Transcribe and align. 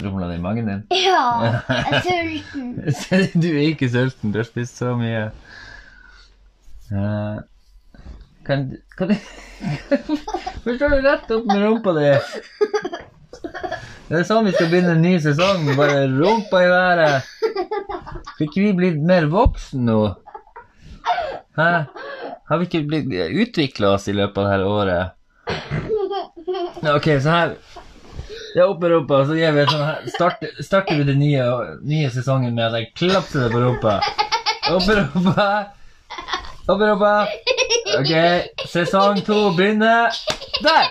Rumla 0.00 0.28
det 0.28 0.34
i 0.34 0.38
magen 0.38 0.66
din? 0.66 0.82
Ja, 0.94 1.22
jeg 1.68 1.84
er 1.90 2.02
sulten. 2.06 3.40
du 3.42 3.48
er 3.50 3.64
ikke 3.72 3.88
sulten, 3.90 4.32
du 4.32 4.38
har 4.38 4.46
spist 4.46 4.78
så 4.78 4.92
mye. 4.98 5.24
Uh, 6.92 7.42
kan, 8.46 8.70
kan 8.96 9.10
du 9.10 9.16
Forstår 10.64 10.94
du 10.94 11.02
rett 11.02 11.34
opp 11.34 11.50
med 11.50 11.64
rumpa 11.64 11.96
di? 11.98 12.06
Det 14.08 14.20
er 14.20 14.24
sånn 14.24 14.46
vi 14.46 14.54
skal 14.54 14.70
begynne 14.70 14.94
en 14.94 15.02
ny 15.02 15.16
sesong. 15.20 15.66
Bare 15.76 16.06
rumpa 16.14 16.62
i 16.62 16.70
været. 16.70 17.26
Ikke 18.38 18.62
vi 18.62 18.72
blitt 18.78 19.02
mer 19.02 19.26
voksen 19.32 19.82
nå? 19.90 20.00
Hæ? 21.58 21.70
Har 22.48 22.60
vi 22.60 22.70
ikke 22.70 22.86
blitt 22.88 23.12
utvikla 23.12 23.96
oss 23.96 24.06
i 24.08 24.14
løpet 24.16 24.44
av 24.44 24.52
dette 24.54 24.74
året? 24.78 25.17
Ja, 26.82 26.94
Ok, 26.96 27.06
så 27.22 27.30
her 27.30 27.54
Det 28.54 28.60
er 28.60 28.64
opp 28.68 28.80
med 28.82 28.90
rumpa, 28.90 29.22
så 29.28 29.36
gir 29.36 29.52
vi 29.56 29.64
sånn 29.68 29.84
her 29.84 30.06
starter, 30.12 30.52
starter 30.64 30.98
vi 30.98 31.04
den 31.08 31.18
nye, 31.20 31.44
nye 31.84 32.10
sesongen 32.12 32.54
med 32.56 32.66
at 32.70 32.78
jeg 32.80 32.92
klapser 32.98 33.44
deg 33.46 33.52
på 33.54 33.60
rumpa. 33.62 33.98
Opp 34.72 34.86
med 34.88 35.02
rumpa. 35.02 35.48
Opp 36.68 36.80
rumpa. 36.82 37.12
Ok, 37.98 38.12
sesong 38.68 39.20
to 39.26 39.52
begynner 39.56 40.12
der. 40.64 40.88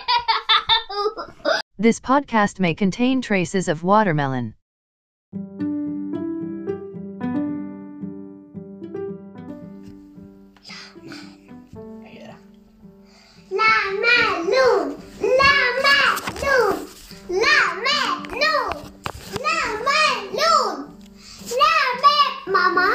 This 1.78 2.00
podcast 2.00 2.58
may 2.60 2.74
contain 2.74 3.22
traces 3.22 3.68
of 3.68 3.84
watermelon. 3.84 4.54
La 10.68 10.74
melon. 11.02 12.36
La 13.50 13.72
melon. 14.48 14.96
La 15.20 15.54
melon. 15.84 16.76
La 17.28 17.58
melon. 17.84 18.68
La 21.50 21.74
me... 22.02 22.52
Mamma. 22.52 22.88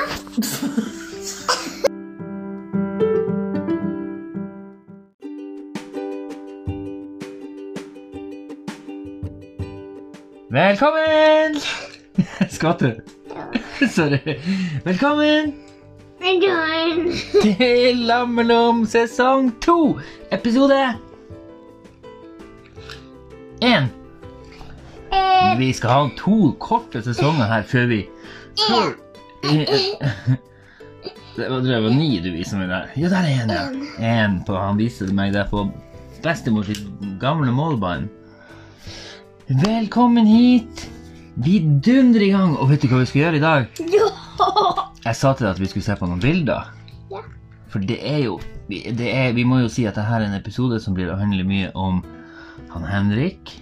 Velkommen! 10.50 11.58
Skvatt 12.50 12.80
du? 12.80 13.02
Sorry. 13.90 14.40
Velkommen 14.84 15.54
Velkommen. 16.20 17.12
til 17.42 17.98
Lammelom 18.06 18.86
sesong 18.86 19.52
to, 19.62 20.00
episode 20.32 21.13
én. 23.64 23.90
Eh, 25.14 25.56
Vi 25.60 25.72
skal 25.78 25.90
ha 25.94 26.04
to 26.18 26.52
korte 26.60 27.02
sesonger 27.06 27.50
her 27.50 27.64
før 27.70 27.88
vi 27.92 28.02
før, 28.68 28.94
Det 31.36 31.50
var, 31.50 31.62
det 31.66 31.80
var 31.82 31.90
ni 31.90 32.20
du 32.22 32.30
viser 32.32 32.60
meg 32.62 32.70
der. 32.70 32.90
Ja, 33.00 33.10
der 33.10 33.26
er 33.26 33.44
en, 33.44 33.54
ja. 33.54 33.64
En 34.24 34.36
på, 34.46 34.54
han 34.58 34.78
viste 34.78 35.08
meg 35.18 35.34
det 35.34 35.48
på 35.50 35.66
bestemors 36.24 36.70
gamle 37.22 37.52
målbånd. 37.52 38.10
Velkommen 39.64 40.30
hit. 40.30 40.86
Vi 41.44 41.58
dundrer 41.60 42.28
i 42.28 42.32
gang. 42.36 42.54
Og 42.62 42.70
vet 42.70 42.86
du 42.86 42.92
hva 42.92 43.02
vi 43.02 43.10
skal 43.10 43.22
gjøre 43.26 43.40
i 43.42 43.44
dag? 43.44 43.84
ja. 43.98 44.10
Jeg 45.04 45.18
sa 45.20 45.34
til 45.36 45.46
deg 45.48 45.56
at 45.58 45.60
vi 45.60 45.68
skulle 45.68 45.84
se 45.86 45.96
på 46.00 46.08
noen 46.08 46.22
bilder. 46.24 46.70
Ja. 47.12 47.24
For 47.74 47.84
det 47.84 47.98
er 48.08 48.22
jo 48.28 48.38
det 48.70 49.10
er, 49.10 49.34
Vi 49.36 49.44
må 49.44 49.60
jo 49.60 49.68
si 49.72 49.84
at 49.90 49.98
dette 49.98 50.08
er 50.16 50.24
en 50.28 50.38
episode 50.38 50.80
som 50.80 50.96
blir 50.96 51.12
å 51.12 51.18
mye 51.20 51.72
om 51.76 52.00
han 52.74 52.88
Henrik. 52.88 53.54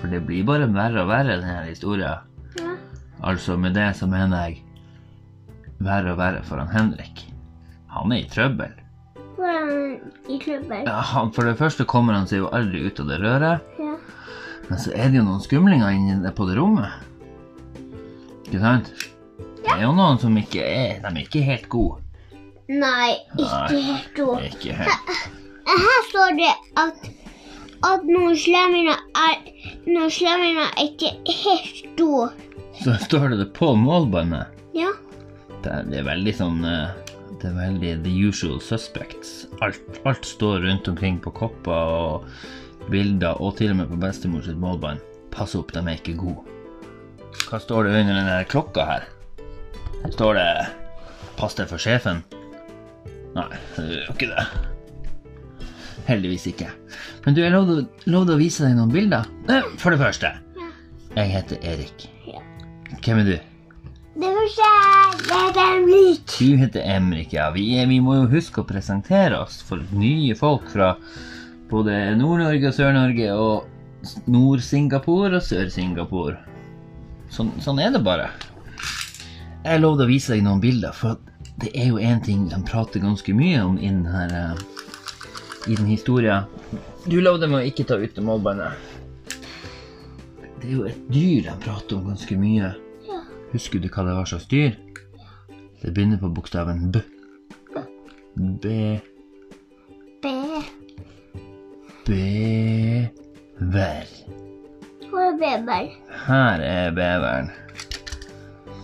For 0.00 0.12
det 0.12 0.22
blir 0.28 0.46
bare 0.46 0.68
verre 0.72 1.04
og 1.04 1.10
verre, 1.10 1.38
denne 1.40 1.68
historien. 1.68 2.24
Ja. 2.60 2.74
Altså, 3.24 3.56
med 3.60 3.76
det 3.78 3.90
så 3.98 4.08
mener 4.10 4.48
jeg 4.48 4.62
verre 5.84 6.14
og 6.14 6.20
verre 6.20 6.42
for 6.46 6.60
han 6.60 6.72
Henrik. 6.72 7.24
Han 7.94 8.12
er 8.12 8.24
i 8.24 8.28
trøbbel. 8.30 8.74
Hvordan 9.34 9.72
i 10.30 10.38
trøbbel? 10.42 10.84
Ja, 10.86 11.00
han, 11.12 11.32
for 11.34 11.48
det 11.48 11.56
første 11.58 11.86
kommer 11.88 12.16
han 12.16 12.28
seg 12.30 12.44
jo 12.44 12.52
aldri 12.54 12.84
ut 12.86 13.00
av 13.02 13.10
det 13.10 13.18
røret. 13.22 13.74
Ja. 13.80 13.96
Men 14.68 14.80
så 14.80 14.94
er 14.96 15.10
det 15.10 15.20
jo 15.20 15.26
noen 15.26 15.42
skumlinger 15.44 15.92
inni 15.92 16.32
på 16.36 16.46
det 16.48 16.56
rommet. 16.58 17.02
Ikke 18.46 18.62
sant? 18.62 18.94
Ja. 19.64 19.64
Det 19.64 19.76
er 19.78 19.84
jo 19.86 19.92
noen 19.96 20.18
som 20.20 20.34
ikke 20.36 20.60
er 20.60 20.98
De 21.00 21.08
er 21.08 21.22
ikke 21.24 21.42
helt 21.44 21.68
gode. 21.72 22.00
Nei, 22.68 23.16
ikke 23.36 23.80
helt 23.80 24.10
gode. 24.16 24.48
Helt. 24.64 25.14
Her 25.68 26.02
står 26.08 26.36
det 26.38 26.52
at, 26.80 27.08
at 27.84 28.00
er 28.04 29.36
er 29.94 30.84
ikke 30.84 31.10
helt 31.28 31.76
stor. 31.76 32.32
Så 32.80 32.96
står 33.04 33.28
det 33.28 33.38
det 33.38 33.52
på 33.54 33.74
målbåndet. 33.76 34.46
Ja. 34.74 34.90
Det 35.62 35.70
er, 35.70 35.84
det 35.88 35.98
er 36.00 36.08
veldig 36.08 36.34
sånn 36.36 36.64
eh, 36.64 36.90
Det 37.40 37.50
er 37.50 37.56
veldig 37.56 37.92
the 38.04 38.12
usual 38.28 38.60
suspects. 38.60 39.46
Alt, 39.60 39.80
alt 40.08 40.24
står 40.24 40.64
rundt 40.64 40.88
omkring 40.88 41.20
på 41.20 41.30
kopper 41.30 41.72
og 41.72 42.90
bilder, 42.90 43.36
og 43.40 43.56
til 43.58 43.72
og 43.72 43.80
med 43.82 43.90
på 43.92 44.00
bestemors 44.00 44.48
målbånd. 44.48 45.02
Pass 45.34 45.54
opp, 45.58 45.72
de 45.74 45.82
er 45.82 45.98
ikke 45.98 46.16
gode. 46.20 46.44
Hva 47.48 47.60
står 47.60 47.84
det 47.84 47.98
under 48.00 48.14
denne 48.20 48.38
klokka 48.48 48.84
her? 48.88 49.08
Står 50.12 50.34
det 50.38 50.48
'pass 51.36 51.56
deg 51.58 51.68
for 51.68 51.78
sjefen'? 51.78 52.22
Nei, 53.34 53.50
det 53.76 53.88
gjør 53.90 54.14
ikke 54.14 54.30
det. 54.30 54.73
Heldigvis 56.08 56.46
ikke. 56.50 56.68
Men 57.24 57.36
du, 57.36 57.40
jeg 57.40 57.52
lovde, 57.54 57.86
lovde 58.10 58.34
å 58.36 58.40
vise 58.40 58.64
deg 58.66 58.76
noen 58.76 58.92
bilder. 58.92 59.28
Eh, 59.48 59.66
For 59.80 59.94
det 59.94 60.00
første. 60.02 60.34
Jeg 61.14 61.30
heter 61.30 61.64
Erik. 61.64 62.08
Hvem 63.04 63.20
er 63.22 63.28
du? 63.28 63.36
Det 64.14 64.30
første 64.30 64.54
skjær, 64.54 65.14
det 65.24 65.36
er 65.36 65.54
den. 65.56 66.18
Du 66.30 66.56
heter 66.60 66.84
Emrik, 66.96 67.32
ja. 67.34 67.48
Vi, 67.54 67.64
er, 67.80 67.88
vi 67.90 68.00
må 68.04 68.18
jo 68.20 68.28
huske 68.30 68.62
å 68.62 68.66
presentere 68.68 69.40
oss 69.42 69.60
for 69.66 69.82
nye 69.96 70.36
folk 70.38 70.68
fra 70.70 70.92
både 71.70 71.96
Nord-Norge 72.20 72.68
og 72.70 72.76
Sør-Norge 72.76 73.30
og 73.34 74.20
Nord-Singapore 74.30 75.40
og 75.40 75.46
Sør-Singapore. 75.46 76.36
Sånn, 77.34 77.50
sånn 77.64 77.80
er 77.82 77.94
det 77.94 78.04
bare. 78.06 78.28
Jeg 79.64 79.80
lovde 79.80 80.04
å 80.04 80.10
vise 80.10 80.34
deg 80.34 80.44
noen 80.44 80.60
bilder, 80.62 80.92
for 80.94 81.18
det 81.62 81.72
er 81.74 81.88
jo 81.90 81.98
én 82.02 82.20
ting 82.22 82.46
de 82.50 82.58
prater 82.68 83.02
ganske 83.02 83.34
mye 83.34 83.62
om 83.64 83.78
i 83.80 83.88
den 83.88 84.04
her 84.10 84.34
eh, 84.38 84.62
i 85.66 85.76
den 85.76 85.86
historien. 85.86 86.42
Du 87.04 87.20
lovde 87.20 87.48
meg 87.48 87.62
å 87.62 87.68
ikke 87.68 87.84
ta 87.88 87.98
ut 88.00 88.18
mobberne. 88.24 88.70
Det 90.60 90.70
er 90.70 90.72
jo 90.72 90.86
et 90.88 91.00
dyr 91.12 91.48
de 91.48 91.54
prater 91.64 91.98
om 91.98 92.08
ganske 92.08 92.36
mye. 92.40 92.70
Ja. 93.04 93.20
Husker 93.52 93.82
du 93.82 93.90
hva 93.92 94.06
det 94.06 94.16
var 94.16 94.28
slags 94.28 94.48
dyr? 94.48 94.76
Det 95.82 95.92
begynner 95.92 96.20
på 96.20 96.32
bokstaven 96.32 96.88
B. 96.92 97.02
B... 98.34 99.00
B. 100.24 100.30
Bever. 102.04 104.08
Hvor 105.10 105.20
er 105.20 105.36
beveren? 105.40 105.92
Her 106.24 106.64
er 106.64 106.92
beveren. 106.96 107.50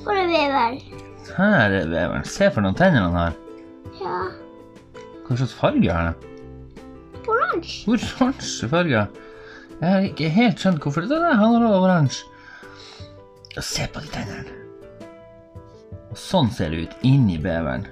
Hvor 0.05 0.17
er 0.17 0.29
beveren? 0.29 0.81
Her 1.37 1.79
er 1.81 1.89
beveren. 1.89 2.29
Se 2.29 2.51
for 2.53 2.65
noen 2.65 2.77
tenner 2.77 3.09
han 3.09 3.17
har. 3.17 3.39
Ja. 4.01 4.21
Hva 5.27 5.41
slags 5.41 5.57
farge 5.57 5.89
har 5.89 6.13
han? 6.13 6.30
Oransje. 7.51 7.91
Oransje 7.91 8.69
farge. 8.71 9.03
Jeg 9.81 9.91
har 9.95 10.07
ikke 10.11 10.29
helt 10.35 10.61
skjønt 10.61 10.83
hvorfor 10.85 11.07
det 11.07 11.17
er 11.17 11.23
det. 11.25 11.37
Han 11.41 11.55
har 11.57 11.67
også 11.67 11.85
oransje. 11.85 12.27
Se 13.61 13.87
på 13.93 14.01
de 14.05 14.11
tennene. 14.15 14.57
Sånn 16.19 16.51
ser 16.55 16.71
det 16.75 16.85
ut 16.89 17.05
inni 17.07 17.39
beveren. 17.43 17.85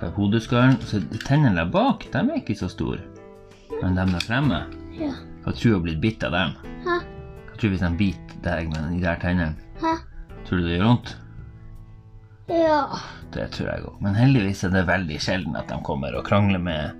Så 0.00 0.08
er 0.08 0.14
hodeskallen, 0.16 0.76
så 0.88 1.00
tennene 1.26 1.60
der 1.60 1.70
bak, 1.70 2.06
de 2.12 2.18
er 2.22 2.38
ikke 2.40 2.56
så 2.58 2.68
store. 2.72 3.00
Men 3.82 3.94
de 3.98 4.04
der 4.12 4.24
fremme, 4.24 4.62
Ja. 4.98 5.12
hva 5.44 5.52
tror 5.52 5.70
du 5.70 5.74
har 5.74 5.80
blitt 5.84 6.00
bitt 6.00 6.24
av 6.24 6.32
dem? 6.32 6.54
Hæ? 6.84 6.96
Hva 7.00 7.56
tror 7.56 7.68
du 7.68 7.74
hvis 7.74 7.80
de 7.84 7.90
biter 7.96 8.40
deg 8.42 8.68
med 8.72 8.90
de 8.94 9.00
der 9.04 9.16
tennene? 9.22 9.54
Hæ? 9.80 9.94
Tror 10.46 10.58
du 10.58 10.64
det 10.66 10.78
gjør 10.78 10.86
vondt? 10.88 11.16
Ja. 12.50 12.80
Det 13.32 13.50
tror 13.54 13.68
jeg 13.70 13.84
òg. 13.86 14.00
Men 14.02 14.14
heldigvis 14.18 14.64
er 14.64 14.70
det 14.74 14.86
veldig 14.88 15.20
sjelden 15.22 15.56
at 15.56 15.68
de 15.70 15.78
kommer 15.86 16.16
og 16.18 16.24
krangler 16.26 16.58
med, 16.58 16.96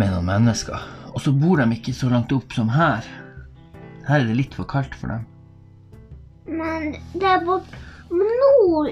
med 0.00 0.10
noen 0.10 0.26
mennesker. 0.26 0.80
Og 1.14 1.22
så 1.22 1.32
bor 1.34 1.60
de 1.60 1.68
ikke 1.76 1.94
så 1.94 2.10
langt 2.10 2.32
opp 2.34 2.54
som 2.54 2.70
her. 2.74 3.06
Her 4.08 4.20
er 4.20 4.28
det 4.28 4.38
litt 4.38 4.56
for 4.56 4.68
kaldt 4.68 4.94
for 4.98 5.12
dem. 5.12 5.26
Men 6.44 6.96
der 7.20 7.44
bort 7.44 7.68
nord, 8.10 8.90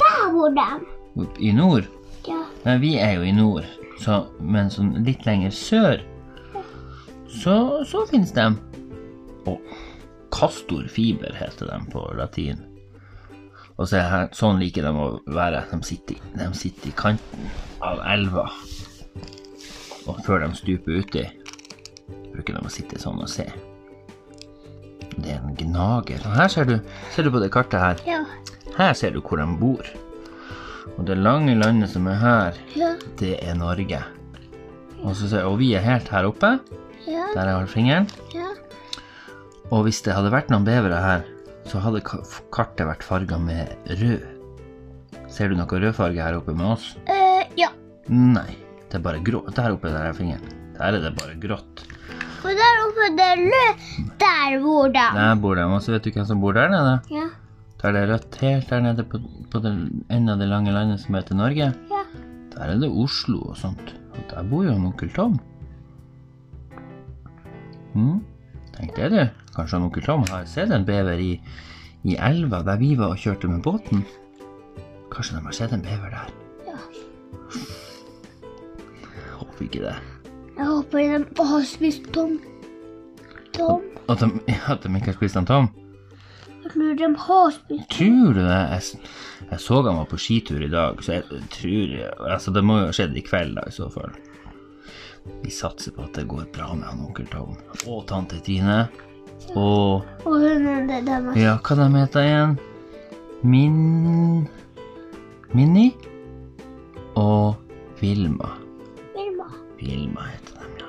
der 0.00 0.22
bor 0.34 0.54
de. 0.56 0.70
I 1.38 1.52
nord 1.52 1.86
Ja. 2.28 2.42
Men 2.64 2.80
vi 2.82 2.96
er 3.00 3.14
jo 3.16 3.22
i 3.24 3.32
nord, 3.32 3.64
så, 4.02 4.26
men 4.40 4.68
sånn 4.70 4.90
litt 5.06 5.22
lenger 5.24 5.54
sør 5.54 6.02
så, 7.28 7.84
så 7.84 8.04
finnes 8.08 8.32
de. 8.32 8.46
Og 9.48 9.60
castorfiber 10.34 11.36
heter 11.36 11.70
de 11.70 11.78
på 11.92 12.02
latin. 12.16 12.64
Og 13.78 13.86
så 13.86 14.00
er 14.00 14.08
her, 14.10 14.28
sånn 14.34 14.58
liker 14.60 14.88
de 14.88 14.92
å 14.92 15.08
være. 15.36 15.62
De 15.70 15.78
sitter, 15.86 16.18
de 16.34 16.48
sitter 16.56 16.90
i 16.90 16.96
kanten 16.98 17.50
av 17.84 18.00
elva 18.10 18.48
og 20.08 20.20
før 20.26 20.44
de 20.46 20.50
stuper 20.56 21.00
uti. 21.02 21.24
bruker 22.32 22.54
de 22.54 22.60
å 22.64 22.70
sitte 22.70 22.98
sånn 23.02 23.18
og 23.20 23.28
se. 23.28 23.44
Det 25.18 25.32
er 25.34 25.40
en 25.42 25.56
gnager. 25.58 26.22
Og 26.28 26.36
her 26.38 26.48
ser 26.52 26.68
du, 26.68 26.76
ser 27.14 27.26
du 27.26 27.32
på 27.34 27.40
det 27.42 27.50
kartet 27.54 27.80
her. 27.82 28.02
Ja. 28.06 28.20
Her 28.78 28.92
ser 28.94 29.10
du 29.16 29.20
hvor 29.20 29.40
de 29.40 29.46
bor. 29.58 29.88
Og 30.96 31.04
det 31.08 31.16
lange 31.18 31.56
landet 31.58 31.90
som 31.90 32.06
er 32.08 32.18
her, 32.22 32.60
Ja. 32.78 32.92
det 33.18 33.38
er 33.42 33.54
Norge. 33.58 33.98
Og, 35.02 35.14
så, 35.16 35.28
ser- 35.30 35.46
og 35.46 35.58
vi 35.58 35.72
er 35.74 35.82
helt 35.84 36.08
her 36.08 36.24
oppe. 36.30 36.58
Ja. 37.06 37.26
Der 37.34 37.44
jeg 37.50 37.54
har 37.58 37.66
fingeren. 37.66 38.06
Ja. 38.34 38.52
Og 39.70 39.84
hvis 39.84 40.00
det 40.02 40.14
hadde 40.14 40.30
vært 40.32 40.48
noen 40.50 40.64
bevere 40.64 40.96
her, 41.02 41.24
så 41.68 41.80
hadde 41.84 42.00
kartet 42.04 42.86
vært 42.88 43.02
farga 43.04 43.36
med 43.38 43.74
rød. 44.00 44.22
Ser 45.28 45.48
du 45.50 45.56
noe 45.58 45.66
rødfarge 45.82 46.22
her 46.24 46.38
oppe 46.38 46.54
med 46.56 46.66
oss? 46.78 46.94
Uh, 47.08 47.42
ja. 47.58 47.68
Nei, 48.08 48.54
det 48.88 48.96
er 48.96 49.04
bare 49.04 49.20
grå. 49.24 49.42
Der 49.52 49.74
oppe 49.74 49.90
der 49.92 50.08
er 50.08 50.16
fingeren. 50.16 50.44
Der 50.76 50.84
er 50.84 51.00
det 51.02 51.12
bare 51.18 51.34
grått. 51.40 51.84
Og 52.44 52.54
der 52.56 52.78
oppe 52.86 53.10
det 53.18 53.26
er 53.26 53.42
rødt. 53.42 53.82
Der 54.22 54.56
bor 54.62 54.88
de. 54.88 55.04
Der 55.18 55.34
bor 55.42 55.54
de. 55.58 55.66
Og 55.66 55.82
så 55.82 55.92
vet 55.92 56.06
du 56.06 56.10
hvem 56.14 56.24
som 56.28 56.40
bor 56.40 56.56
der 56.56 56.72
nede? 56.72 56.94
Ja. 57.12 57.26
Der 57.82 57.92
det 57.92 58.02
er 58.02 58.12
rødt 58.14 58.40
helt 58.40 58.70
der 58.70 58.80
nede 58.80 59.04
på, 59.04 59.20
på 59.50 59.60
den 59.64 60.04
enden 60.08 60.32
av 60.32 60.40
det 60.40 60.48
lange 60.48 60.72
landet 60.72 61.00
som 61.04 61.14
heter 61.14 61.36
Norge. 61.36 61.72
Ja. 61.92 62.02
Der 62.54 62.64
er 62.64 62.80
det 62.80 62.88
Oslo 62.88 63.42
og 63.52 63.56
sånt. 63.60 63.94
Og 64.16 64.24
der 64.30 64.48
bor 64.48 64.64
jo 64.64 64.72
en 64.72 64.88
onkel 64.88 65.12
Tom. 65.14 65.38
Mm. 67.94 68.24
Tenk 68.78 68.96
det, 68.96 69.12
du. 69.12 69.22
Kanskje 69.56 69.82
onkel 69.82 70.02
Tom 70.06 70.24
har 70.30 70.48
sett 70.48 70.72
en 70.72 70.86
bever 70.88 71.20
i, 71.20 71.32
i 72.08 72.16
elva 72.16 72.62
der 72.64 72.80
vi 72.80 72.94
var 72.98 73.12
og 73.14 73.20
kjørte 73.20 73.50
med 73.50 73.62
båten. 73.62 74.06
Kanskje 75.12 75.36
de 75.36 75.44
har 75.44 75.56
sett 75.56 75.74
en 75.76 75.84
bever 75.84 76.14
der. 76.14 76.47
Håper 79.58 79.66
ikke 79.66 79.80
det. 79.82 79.96
Jeg 80.54 80.66
håper 80.66 80.98
de 81.02 81.44
har 81.50 81.62
spist 81.66 82.04
Tom. 82.14 82.36
Tom. 83.56 83.82
At 84.08 84.20
de, 84.22 84.28
at 84.72 84.84
de 84.84 84.90
ikke 84.94 85.10
har 85.10 85.16
spist 85.16 85.34
han 85.34 85.46
Tom? 85.48 85.66
Jeg 86.62 86.70
tror 86.74 86.94
de 86.94 87.08
har 87.18 87.50
spist 87.56 87.88
Tror 87.90 88.36
du 88.36 88.38
det? 88.38 88.60
Jeg, 88.70 89.00
jeg 89.50 89.60
så 89.64 89.80
han 89.82 89.98
var 89.98 90.06
på 90.06 90.18
skitur 90.20 90.62
i 90.62 90.68
dag, 90.70 91.02
så 91.02 91.16
jeg 91.16 91.40
tror 91.50 91.96
Altså, 92.30 92.54
det 92.54 92.62
må 92.62 92.76
jo 92.78 92.86
ha 92.86 92.94
skjedd 92.94 93.16
i 93.18 93.24
kveld, 93.26 93.56
da, 93.58 93.64
i 93.66 93.74
så 93.74 93.88
fall. 93.90 94.14
Vi 95.42 95.50
satser 95.50 95.96
på 95.96 96.06
at 96.06 96.14
det 96.14 96.28
går 96.30 96.46
bra 96.54 96.70
med 96.76 96.86
han 96.86 97.02
onkel 97.08 97.26
Tom. 97.32 97.58
Og 97.88 98.06
tante 98.06 98.38
Tine. 98.46 98.84
Og 99.56 100.06
Og 100.22 100.38
hunden 100.38 100.86
det 100.86 101.02
deres. 101.08 101.34
Ja, 101.34 101.58
hva 101.58 101.80
de 101.82 101.90
heter 101.98 102.30
igjen? 102.30 102.56
Min... 103.42 104.46
Minni? 105.50 105.90
Og 107.18 107.58
Vilma. 107.98 108.67
Vilma. 109.78 110.28
Heter 110.32 110.62
de, 110.62 110.68
ja. 110.80 110.88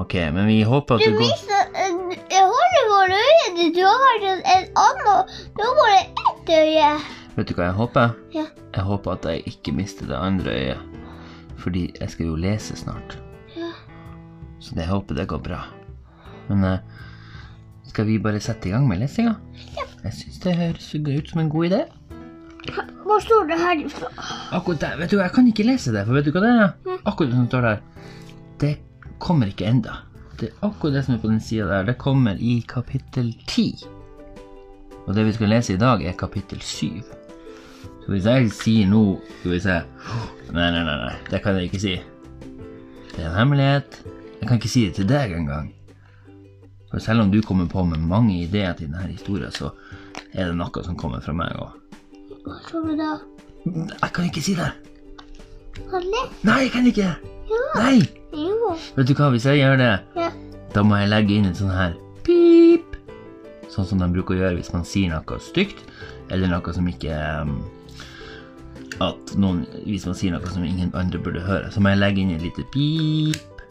Ok, 0.00 0.14
men 0.34 0.46
vi 0.46 0.62
håper 0.62 0.94
at 0.94 1.00
Du 1.00 1.10
det 1.10 1.18
går 1.18 1.26
Jeg 2.30 2.44
holder 2.52 2.84
våre 2.92 3.18
øyet 3.18 3.56
ditt. 3.58 3.74
Du 3.76 3.82
har 3.82 4.26
en, 4.30 4.44
en 4.56 4.68
annen. 4.84 5.34
Du 5.56 5.64
har 5.66 5.74
bare 5.80 6.00
ett 6.02 6.54
øye. 6.58 6.92
Vet 7.36 7.48
du 7.48 7.54
hva 7.56 7.68
jeg 7.70 7.78
håper? 7.80 8.16
Ja. 8.34 8.46
Jeg 8.76 8.84
håper 8.88 9.16
at 9.16 9.28
jeg 9.28 9.42
ikke 9.52 9.72
mister 9.76 10.06
det 10.08 10.16
andre 10.16 10.56
øyet. 10.56 10.88
Fordi 11.62 11.84
jeg 12.00 12.10
skal 12.10 12.26
jo 12.26 12.36
lese 12.36 12.76
snart. 12.76 13.18
Ja. 13.56 13.72
Så 14.60 14.76
jeg 14.76 14.88
håper 14.88 15.18
det 15.18 15.28
går 15.28 15.42
bra. 15.42 15.60
Men 16.48 16.64
eh, 16.64 16.78
skal 17.88 18.06
vi 18.06 18.18
bare 18.22 18.40
sette 18.40 18.68
i 18.68 18.72
gang 18.72 18.86
med 18.88 19.02
lesinga? 19.02 19.34
Ja. 19.76 19.86
Jeg 20.04 20.14
syns 20.18 20.38
det 20.42 20.56
høres 20.58 20.94
ut 20.94 21.30
som 21.30 21.40
en 21.40 21.50
god 21.50 21.70
idé. 21.70 21.82
Hva 23.12 23.18
står 23.20 23.48
det 23.50 23.56
her 23.60 23.80
ifra? 23.82 24.08
Akkurat 24.56 24.80
der, 24.80 24.94
vet 24.96 25.10
du, 25.12 25.18
Jeg 25.20 25.32
kan 25.34 25.48
ikke 25.50 25.66
lese 25.68 25.92
det, 25.92 26.06
for 26.06 26.16
vet 26.16 26.24
du 26.24 26.32
hva 26.32 26.40
det 26.40 26.52
er? 26.52 26.70
Akkurat 27.04 27.28
det 27.28 27.36
som 27.36 27.48
står 27.50 27.66
der. 27.66 27.80
Det 28.62 28.70
kommer 29.20 29.50
ikke 29.52 29.66
enda. 29.68 29.96
Det 30.40 30.48
er 30.48 30.62
akkurat 30.64 30.94
det 30.96 31.02
som 31.04 31.14
er 31.14 31.20
på 31.20 31.28
den 31.28 31.42
sida 31.44 31.66
der. 31.68 31.90
Det 31.90 31.98
kommer 32.00 32.40
i 32.40 32.54
kapittel 32.68 33.34
ti. 33.46 33.66
Og 35.04 35.12
det 35.12 35.26
vi 35.26 35.34
skal 35.36 35.52
lese 35.52 35.74
i 35.74 35.82
dag, 35.82 36.00
er 36.00 36.16
kapittel 36.16 36.62
syv. 36.64 37.02
Så 38.02 38.14
hvis 38.14 38.24
jeg 38.26 38.48
sier 38.56 38.88
nå 38.88 39.02
Skal 39.40 39.52
vi 39.52 39.58
se 39.60 39.76
Nei, 40.52 40.70
nei, 40.72 40.80
nei, 40.80 40.96
nei. 41.04 41.12
Det 41.28 41.42
kan 41.44 41.60
jeg 41.60 41.68
ikke 41.68 41.82
si. 41.84 41.94
Det 43.12 43.20
er 43.20 43.28
en 43.28 43.36
hemmelighet. 43.42 44.00
Jeg 44.40 44.48
kan 44.48 44.56
ikke 44.56 44.72
si 44.72 44.86
det 44.88 44.96
til 44.96 45.10
deg 45.12 45.36
engang. 45.36 45.68
For 46.88 47.00
selv 47.00 47.26
om 47.26 47.30
du 47.30 47.42
kommer 47.44 47.68
på 47.68 47.84
med 47.84 48.00
mange 48.00 48.40
ideer 48.40 48.72
til 48.72 48.88
denne 48.88 49.12
historien, 49.12 49.52
så 49.52 49.74
er 50.32 50.48
det 50.48 50.56
noe 50.56 50.84
som 50.88 50.96
kommer 50.96 51.20
fra 51.20 51.36
meg 51.36 51.60
òg. 51.60 51.81
Hva 52.44 52.56
tror 52.66 52.86
du 52.88 52.96
da? 52.98 53.10
Jeg 53.66 54.12
kan 54.12 54.24
ikke 54.26 54.42
si 54.42 54.54
det. 54.58 54.70
Kalle? 55.90 56.22
Nei, 56.44 56.58
jeg 56.66 56.72
kan 56.74 56.86
ikke. 56.90 57.10
Ja. 57.52 57.60
Nei. 57.78 57.98
Jo. 58.32 58.72
Vet 58.96 59.08
du 59.10 59.14
hva, 59.18 59.28
hvis 59.34 59.44
jeg 59.46 59.60
gjør 59.60 59.76
det, 59.78 59.92
Ja. 60.16 60.30
da 60.74 60.82
må 60.82 60.96
jeg 60.98 61.10
legge 61.12 61.36
inn 61.36 61.46
en 61.46 61.54
sånn 61.54 61.70
her 61.74 61.94
pip. 62.24 62.96
Sånn 63.72 63.86
som 63.88 63.98
de 64.02 64.08
bruker 64.12 64.34
å 64.34 64.40
gjøre 64.40 64.56
hvis 64.58 64.72
man 64.72 64.84
sier 64.84 65.12
noe 65.12 65.38
stygt, 65.40 65.84
eller 66.30 66.48
noe 66.48 66.72
som 66.74 66.88
ikke 66.88 67.12
um, 67.42 67.62
At 69.00 69.32
noen 69.40 69.64
Hvis 69.86 70.04
man 70.06 70.14
sier 70.14 70.32
noe 70.34 70.46
som 70.52 70.64
ingen 70.64 70.92
andre 70.94 71.18
burde 71.18 71.40
høre, 71.40 71.70
så 71.72 71.80
må 71.80 71.88
jeg 71.92 71.98
legge 72.02 72.20
inn 72.22 72.34
et 72.34 72.42
lite 72.44 72.64
pip. 72.72 73.62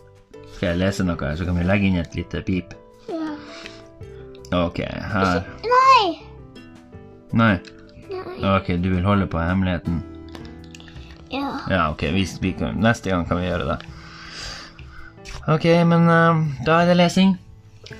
Skal 0.55 0.71
jeg 0.73 0.79
lese 0.81 1.03
noe 1.05 1.17
her, 1.21 1.35
så 1.37 1.45
kan 1.47 1.57
vi 1.57 1.63
legge 1.67 1.87
inn 1.87 1.99
et 2.01 2.15
lite 2.17 2.41
pip. 2.45 2.73
Ja. 3.09 3.35
Ok, 4.65 4.81
her 4.83 5.45
Nei. 5.63 6.07
Nei. 7.33 7.53
Ok, 8.55 8.73
du 8.83 8.89
vil 8.93 9.05
holde 9.05 9.27
på 9.27 9.39
hemmeligheten? 9.39 10.01
Ja. 11.31 11.59
Ja, 11.69 11.91
ok, 11.91 12.03
vi, 12.15 12.25
vi 12.41 12.51
kan, 12.59 12.75
neste 12.83 13.09
gang 13.09 13.27
kan 13.27 13.39
vi 13.39 13.47
gjøre 13.47 13.69
det. 13.69 13.79
Ok, 15.47 15.65
men 15.87 16.09
uh, 16.09 16.41
da 16.65 16.81
er 16.81 16.91
det 16.91 16.97
lesing. 16.99 17.37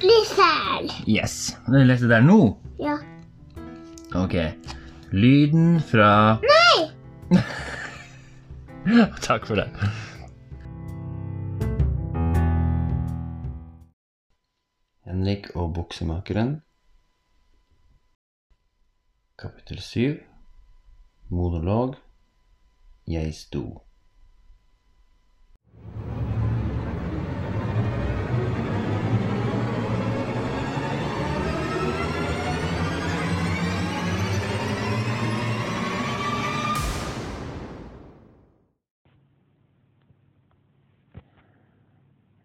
Lysel. 0.01 0.91
Yes. 1.07 1.55
Vil 1.67 1.83
du 1.83 1.89
lese 1.89 2.09
der 2.11 2.23
nå? 2.25 2.39
Ja. 2.79 2.97
Ok. 4.15 4.35
Lyden 5.11 5.81
fra 5.83 6.37
Nei. 6.43 6.91
Takk 9.27 9.47
for 9.47 9.59
det. 9.59 9.67
Henrik 15.07 15.51
og 15.55 15.73
buksemakeren. 15.75 16.61
Kapittel 19.41 19.79
7. 19.81 20.19
Monolog. 21.29 21.95
Jeg 23.07 23.33
sto. 23.33 23.81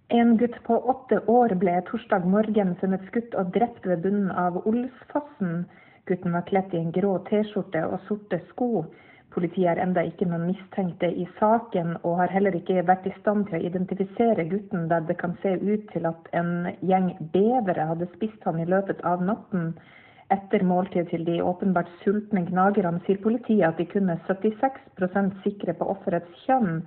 En 0.08 0.38
gutt 0.38 0.56
på 0.64 0.80
åtte 0.80 1.20
år 1.28 1.52
ble 1.60 1.82
torsdag 1.90 2.24
morgen 2.24 2.72
funnet 2.80 3.04
skutt 3.10 3.36
og 3.36 3.52
drept 3.52 3.84
ved 3.84 4.00
bunnen 4.06 4.30
av 4.32 4.62
Olsfossen. 4.64 5.66
Gutten 6.06 6.32
var 6.32 6.46
kledd 6.46 6.74
i 6.74 6.78
en 6.78 6.92
grå 6.94 7.16
T-skjorte 7.26 7.82
og 7.88 7.98
sorte 8.06 8.38
sko. 8.52 8.84
Politiet 9.34 9.68
er 9.72 9.80
enda 9.82 10.00
ikke 10.06 10.28
noen 10.30 10.46
mistenkte 10.48 11.08
i 11.10 11.26
saken, 11.36 11.96
og 12.06 12.20
har 12.22 12.30
heller 12.32 12.54
ikke 12.56 12.84
vært 12.88 13.08
i 13.10 13.14
stand 13.18 13.48
til 13.48 13.58
å 13.58 13.66
identifisere 13.68 14.46
gutten, 14.48 14.86
der 14.92 15.02
det 15.08 15.18
kan 15.20 15.34
se 15.42 15.56
ut 15.60 15.84
til 15.92 16.06
at 16.08 16.30
en 16.40 16.70
gjeng 16.80 17.10
bevere 17.34 17.88
hadde 17.90 18.08
spist 18.14 18.46
han 18.48 18.62
i 18.62 18.68
løpet 18.70 19.02
av 19.04 19.24
natten. 19.26 19.74
Etter 20.32 20.64
måltid 20.66 21.10
til 21.10 21.26
de 21.26 21.40
åpenbart 21.44 21.90
sultne 22.04 22.46
gnagerne 22.48 23.02
sier 23.06 23.20
politiet 23.22 23.66
at 23.68 23.76
de 23.82 23.84
kun 23.90 24.08
er 24.14 24.22
76% 24.30 25.36
sikre 25.44 25.74
på 25.76 25.90
offerets 25.92 26.46
kjønn. 26.46 26.80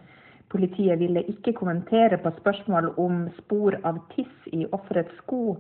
Politiet 0.50 1.00
ville 1.00 1.22
ikke 1.30 1.54
kommentere 1.60 2.18
på 2.24 2.34
spørsmål 2.40 2.94
om 2.98 3.28
spor 3.38 3.78
av 3.86 4.02
tiss 4.16 4.50
i 4.52 4.66
offerets 4.76 5.14
sko. 5.22 5.60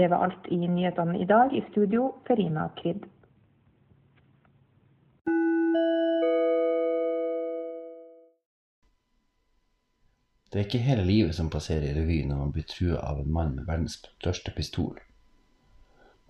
Det 0.00 0.08
var 0.08 0.16
alt 0.16 0.46
i 0.48 0.56
nyhetene 0.68 1.18
i 1.18 1.24
dag. 1.24 1.56
I 1.56 1.64
studio, 1.70 2.14
Ferina 2.26 2.70
Krid. 2.76 3.02
Det 10.48 10.58
er 10.58 10.64
ikke 10.64 10.78
hele 10.78 11.04
livet 11.04 11.36
som 11.36 11.50
passerer 11.52 11.90
i 11.90 11.92
revy 11.98 12.16
når 12.24 12.38
man 12.38 12.54
blir 12.54 12.64
trua 12.70 13.02
av 13.10 13.20
en 13.20 13.28
mann 13.32 13.52
med 13.58 13.66
verdens 13.68 13.98
største 14.06 14.54
pistol. 14.56 14.96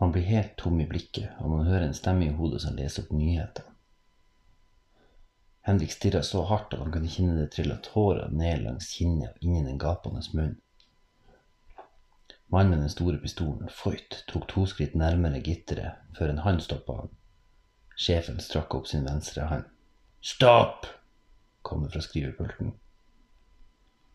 Man 0.03 0.11
blir 0.17 0.27
helt 0.27 0.57
tom 0.59 0.81
i 0.83 0.89
blikket, 0.91 1.29
og 1.39 1.55
man 1.55 1.71
hører 1.71 1.87
en 1.87 1.95
stemme 1.95 2.27
i 2.27 2.35
hodet 2.41 2.65
som 2.65 2.75
leser 2.75 3.07
opp 3.07 3.13
nyheter. 3.15 3.69
Henrik 5.71 5.95
stirrer 5.95 6.27
så 6.27 6.43
hardt 6.51 6.75
at 6.75 6.83
han 6.83 6.91
kunne 6.91 7.15
kjenne 7.15 7.39
det 7.39 7.53
trille 7.55 7.79
tårer 7.87 8.35
ned 8.35 8.67
langs 8.67 8.91
kinnet 8.97 9.31
og 9.31 9.47
inni 9.47 9.63
den 9.63 9.79
gapende 9.79 10.27
munnen. 10.35 10.59
Mannen 12.51 12.71
med 12.71 12.79
den 12.79 12.91
store 12.91 13.19
pistolen, 13.23 13.69
Foyt, 13.71 14.25
tok 14.27 14.49
to 14.51 14.65
skritt 14.67 14.97
nærmere 14.99 15.39
gitteret 15.47 16.01
før 16.19 16.33
en 16.33 16.43
hånd 16.43 16.63
stoppa 16.65 16.97
han. 17.03 17.13
Sjefen 17.95 18.41
strakk 18.43 18.75
opp 18.75 18.89
sin 18.91 19.07
venstre 19.07 19.47
hånd. 19.47 19.69
Stopp! 20.21 20.89
kom 21.63 21.85
det 21.85 21.93
fra 21.93 22.03
skrivepulten. 22.03 22.73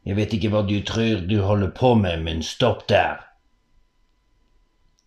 Jeg 0.06 0.18
vet 0.18 0.36
ikke 0.36 0.52
hva 0.54 0.66
du 0.68 0.76
tror 0.86 1.24
du 1.30 1.38
holder 1.46 1.72
på 1.78 1.94
med, 1.98 2.26
men 2.26 2.44
stopp 2.44 2.84
der. 2.90 3.24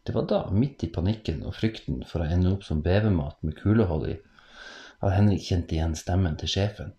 Det 0.06 0.14
var 0.16 0.24
da, 0.30 0.40
midt 0.50 0.86
i 0.86 0.90
panikken 0.94 1.42
og 1.44 1.54
frykten 1.58 2.00
for 2.08 2.24
å 2.24 2.30
ende 2.32 2.54
opp 2.54 2.64
som 2.64 2.80
bevermat 2.82 3.36
med 3.44 3.58
kulehold 3.60 4.08
i, 4.08 4.16
at 5.04 5.14
Henrik 5.14 5.44
kjente 5.44 5.76
igjen 5.76 5.94
stemmen 5.98 6.38
til 6.40 6.50
sjefen. 6.50 6.94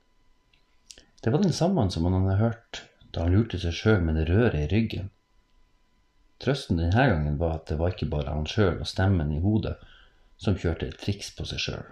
Det 1.23 1.33
var 1.33 1.41
den 1.41 1.55
samme 1.55 1.89
som 1.91 2.05
han 2.05 2.21
hadde 2.21 2.37
hørt 2.43 2.83
da 3.09 3.25
han 3.25 3.33
lurte 3.33 3.57
seg 3.59 3.73
sjøl 3.73 4.03
med 4.05 4.19
det 4.19 4.27
røret 4.29 4.61
i 4.61 4.69
ryggen. 4.71 5.09
Trøsten 6.39 6.79
denne 6.79 7.05
gangen 7.11 7.37
var 7.39 7.57
at 7.57 7.67
det 7.67 7.79
var 7.79 7.91
ikke 7.93 8.09
bare 8.11 8.31
han 8.31 8.47
sjøl 8.47 8.79
og 8.79 8.87
stemmen 8.87 9.31
i 9.35 9.41
hodet 9.43 9.75
som 10.39 10.55
kjørte 10.55 10.87
et 10.87 10.99
triks 11.01 11.33
på 11.35 11.43
seg 11.49 11.59
sjøl, 11.59 11.87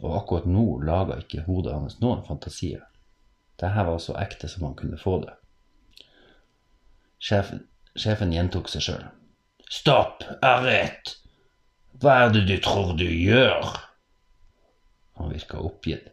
og 0.00 0.14
akkurat 0.16 0.48
nå 0.48 0.64
laga 0.88 1.18
ikke 1.20 1.44
hodet 1.44 1.74
hans 1.76 1.98
noen 2.00 2.24
fantasier. 2.24 2.86
Dette 3.60 3.84
var 3.88 4.00
så 4.00 4.16
ekte 4.20 4.48
som 4.48 4.64
han 4.68 4.76
kunne 4.78 5.00
få 5.00 5.18
det. 5.24 5.36
Sjefen, 7.20 7.62
sjefen 7.96 8.32
gjentok 8.32 8.68
seg 8.72 8.84
sjøl. 8.88 9.06
Stopp! 9.72 10.24
Arrett! 10.44 11.16
Hva 12.00 12.18
er 12.24 12.32
det 12.34 12.44
du 12.48 12.56
tror 12.64 12.92
du 12.96 13.06
gjør? 13.08 13.72
Han 15.16 15.32
virka 15.32 15.60
oppgitt. 15.64 16.12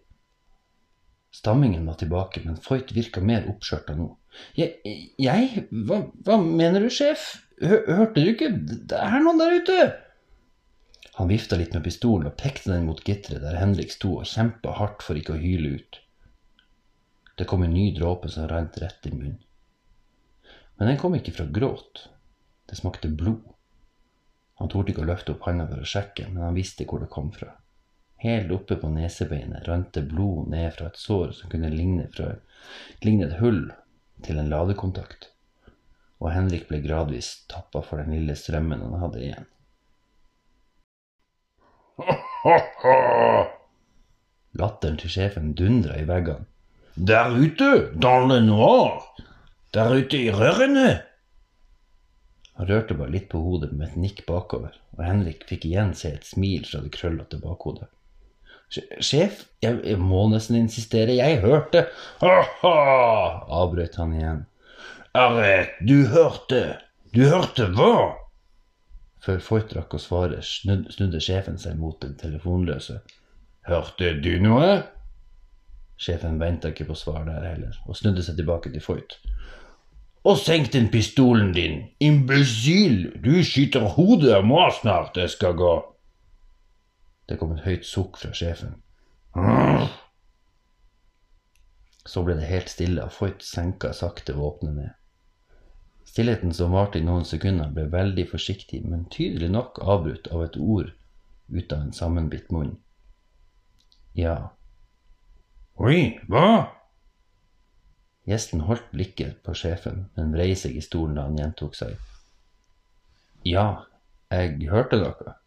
Stammingen 1.34 1.86
var 1.86 1.98
tilbake, 2.00 2.43
men 2.46 2.60
Foyt 2.62 2.93
virka 2.96 3.22
mer 3.22 3.48
oppskjørta 3.51 3.96
nå. 3.98 4.12
Jeg, 4.58 4.77
jeg? 5.22 5.65
Hva, 5.72 6.00
hva, 6.25 6.38
mener 6.39 6.86
du, 6.86 6.91
sjef? 6.93 7.43
Hørte 7.62 8.22
du 8.22 8.32
ikke? 8.32 8.50
Det 8.90 8.98
er 8.98 9.20
noen 9.22 9.42
der 9.42 9.60
ute! 9.62 9.78
Han 11.20 11.30
vifta 11.30 11.60
litt 11.60 11.76
med 11.76 11.84
pistolen 11.86 12.32
og 12.32 12.38
pekte 12.40 12.72
den 12.72 12.88
mot 12.88 13.04
gitteret 13.06 13.44
der 13.44 13.60
Henrik 13.62 13.92
sto 13.94 14.16
og 14.18 14.30
kjempa 14.30 14.74
hardt 14.80 15.06
for 15.06 15.20
ikke 15.20 15.36
å 15.36 15.42
hyle 15.42 15.76
ut. 15.78 16.00
Det 17.38 17.46
kom 17.50 17.66
en 17.66 17.74
ny 17.74 17.92
dråpe 17.94 18.30
som 18.34 18.48
rant 18.50 18.78
rett 18.82 19.06
i 19.10 19.14
munnen. 19.14 19.42
Men 20.78 20.90
den 20.90 20.98
kom 21.02 21.14
ikke 21.18 21.36
fra 21.36 21.46
gråt. 21.46 22.08
Det 22.70 22.80
smakte 22.80 23.12
blod. 23.14 23.44
Han 24.62 24.70
torde 24.74 24.94
ikke 24.94 25.04
å 25.04 25.10
løfte 25.10 25.36
opp 25.36 25.46
handa 25.46 25.68
for 25.70 25.82
å 25.82 25.90
sjekke, 25.90 26.30
men 26.32 26.46
han 26.46 26.58
visste 26.58 26.86
hvor 26.90 27.02
det 27.04 27.12
kom 27.14 27.30
fra. 27.34 27.52
Helt 28.24 28.54
oppe 28.56 28.78
på 28.80 28.90
nesebeinet 28.90 29.68
rant 29.68 29.92
det 29.94 30.06
blod 30.10 30.50
ned 30.54 30.72
fra 30.78 30.88
et 30.90 31.00
sår 31.00 31.34
som 31.38 31.52
kunne 31.52 31.72
ligne, 31.74 32.08
fra, 32.14 32.32
ligne 33.04 33.28
et 33.28 33.38
hull 33.42 33.66
til 34.24 34.40
en 34.40 34.50
ladekontakt, 34.50 35.33
og 36.24 36.32
Henrik 36.32 36.70
ble 36.70 36.80
gradvis 36.84 37.30
tappa 37.51 37.82
for 37.84 38.00
den 38.00 38.15
lille 38.15 38.36
strømmen 38.39 38.82
han 38.86 38.96
hadde 39.01 39.20
igjen. 39.20 39.48
Latteren 44.60 44.98
til 45.01 45.12
sjefen 45.12 45.53
dundra 45.58 46.00
i 46.00 46.08
veggene. 46.08 46.46
Der 46.96 47.34
ute, 47.34 47.89
dans 47.98 48.30
le 48.30 48.39
noir! 48.46 49.01
Der 49.74 49.96
ute 49.98 50.18
i 50.18 50.30
rørene! 50.32 51.01
Han 52.53 52.70
rørte 52.70 52.94
bare 52.94 53.10
litt 53.15 53.32
på 53.32 53.42
hodet 53.42 53.72
med 53.74 53.88
et 53.88 53.98
nikk 53.98 54.20
bakover, 54.27 54.75
og 54.94 55.01
Henrik 55.01 55.42
fikk 55.50 55.65
igjen 55.65 55.96
se 55.98 56.12
et 56.13 56.27
smil 56.27 56.68
fra 56.70 56.84
det 56.84 56.94
krøllete 56.94 57.39
bakhodet. 57.42 57.89
Sjef, 58.74 59.48
jeg, 59.62 59.80
jeg, 59.86 59.98
må 60.01 60.27
nesten 60.30 60.58
insistere, 60.58 61.18
jeg 61.18 61.42
hørte 61.42 61.88
Ha-ha! 62.22 62.77
avbrøt 63.62 63.98
han 64.01 64.13
igjen. 64.18 64.46
Arrett, 65.13 65.70
du 65.82 66.08
hørte. 66.10 66.79
Du 67.13 67.27
hørte 67.29 67.67
hva? 67.77 68.15
Før 69.22 69.43
Foyt 69.46 69.75
rakk 69.77 69.91
å 69.93 70.00
svare, 70.01 70.39
snudde, 70.41 71.20
sjefen 71.22 71.60
seg 71.62 71.77
mot 71.77 72.00
den 72.01 72.15
telefonløse. 72.17 72.96
Hørte 73.70 74.15
du 74.24 74.32
noe? 74.41 74.72
Sjefen 76.01 76.39
venta 76.41 76.72
ikke 76.74 76.88
på 76.88 76.98
svar 76.98 77.27
der 77.27 77.46
heller, 77.46 77.77
og 77.86 78.00
snudde 78.00 78.25
seg 78.25 78.39
tilbake 78.41 78.72
til 78.74 78.82
Foyt. 78.82 79.20
Og 80.25 80.39
senk 80.41 80.72
den 80.74 80.89
pistolen 80.89 81.53
din, 81.53 81.77
imbesil, 82.01 83.13
du 83.22 83.38
skyter 83.46 83.86
hodet 83.93 84.34
av 84.39 84.50
meg 84.50 84.74
snart, 84.79 85.13
det 85.13 85.29
skal 85.36 85.53
gå. 85.62 85.75
Det 87.29 87.38
kom 87.38 87.53
et 87.53 87.67
høyt 87.67 87.86
sukk 87.86 88.17
fra 88.17 88.34
sjefen. 88.34 88.79
Så 92.01 92.25
ble 92.25 92.41
det 92.41 92.50
helt 92.50 92.74
stille, 92.74 93.05
og 93.05 93.13
Foyt 93.13 93.46
senka 93.46 93.93
sakte 93.93 94.34
våpenet 94.41 94.82
ned. 94.82 95.00
Stillheten 96.13 96.53
som 96.53 96.72
varte 96.72 97.00
i 97.00 97.05
noen 97.05 97.24
sekunder, 97.25 97.72
ble 97.74 97.88
veldig 97.89 98.27
forsiktig, 98.29 98.84
men 98.86 99.08
tydelig 99.10 99.48
nok 99.50 99.79
avbrutt 99.82 100.27
av 100.29 100.43
et 100.46 100.60
ord 100.62 100.91
ut 101.50 101.74
av 101.74 101.79
en 101.79 101.96
sammenbitt 101.98 102.51
munn. 102.53 102.75
Ja. 104.13 104.36
Oi, 105.82 106.20
hva? 106.29 106.70
Gjesten 108.29 108.62
holdt 108.70 108.93
blikket 108.93 109.41
på 109.41 109.58
sjefen, 109.58 110.05
men 110.13 110.29
vrei 110.38 110.53
seg 110.53 110.77
i 110.77 110.86
stolen 110.86 111.17
da 111.17 111.25
han 111.25 111.41
gjentok 111.41 111.82
seg. 111.82 111.98
Ja, 113.50 113.67
jeg 114.29 114.70
hørte 114.70 115.01
noe. 115.01 115.38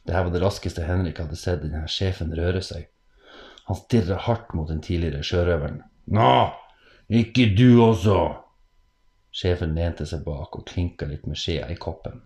Dette 0.00 0.24
var 0.24 0.32
det 0.32 0.46
raskeste 0.48 0.88
Henrik 0.88 1.20
hadde 1.20 1.36
sett 1.36 1.60
denne 1.60 1.84
sjefen 1.92 2.32
røre 2.32 2.64
seg. 2.64 2.88
Han 3.68 3.84
stirra 3.84 4.16
hardt 4.16 4.56
mot 4.56 4.72
den 4.72 4.80
tidligere 4.80 5.20
sjørøveren. 5.20 5.82
Nå, 6.08 6.36
ikke 7.12 7.52
du 7.52 7.82
også! 7.84 8.22
Sjefen 9.30 9.76
lente 9.78 10.06
seg 10.06 10.24
bak 10.26 10.56
og 10.58 10.66
klinka 10.66 11.06
litt 11.06 11.26
med 11.30 11.38
skjea 11.38 11.68
i 11.70 11.78
koppen. 11.78 12.20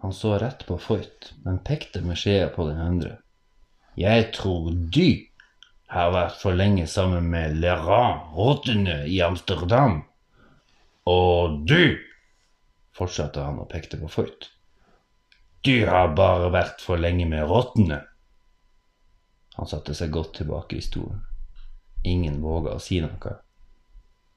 Han 0.00 0.14
så 0.16 0.38
rett 0.40 0.64
på 0.66 0.78
Foyt, 0.80 1.34
men 1.44 1.58
pekte 1.64 2.00
med 2.00 2.16
skjea 2.16 2.48
på 2.54 2.64
den 2.70 2.80
andre. 2.80 3.18
Jeg 4.00 4.30
tror 4.32 4.70
du 4.72 5.26
har 5.92 6.12
vært 6.14 6.38
for 6.40 6.56
lenge 6.56 6.86
sammen 6.88 7.26
med 7.28 7.58
Lerand 7.60 8.32
rottene 8.36 9.02
i 9.10 9.18
Amsterdam. 9.20 9.98
Og 11.10 11.60
du, 11.68 11.98
fortsatte 12.96 13.44
han 13.44 13.60
og 13.60 13.68
pekte 13.68 14.00
på 14.00 14.08
Foyt. 14.08 14.48
Du 15.60 15.84
har 15.84 16.14
bare 16.16 16.48
vært 16.54 16.80
for 16.80 16.96
lenge 16.96 17.26
med 17.28 17.44
rottene. 17.50 18.00
Han 19.58 19.68
satte 19.68 19.92
seg 19.98 20.14
godt 20.14 20.38
tilbake 20.40 20.78
i 20.78 20.84
stolen. 20.84 21.20
Ingen 22.08 22.40
våga 22.40 22.78
å 22.78 22.80
si 22.80 23.02
noe. 23.04 23.36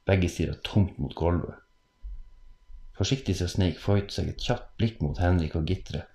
Begge 0.07 0.29
stirra 0.29 0.55
tomt 0.67 0.98
mot 1.00 1.15
gulvet. 1.15 1.60
Forsiktig 2.98 3.36
så 3.39 3.48
sneik 3.50 3.79
Foyt 3.81 4.13
seg 4.13 4.29
et 4.29 4.43
kjapt 4.43 4.75
blikk 4.77 5.00
mot 5.01 5.17
Henrik 5.22 5.55
og 5.57 5.65
gitteret, 5.69 6.10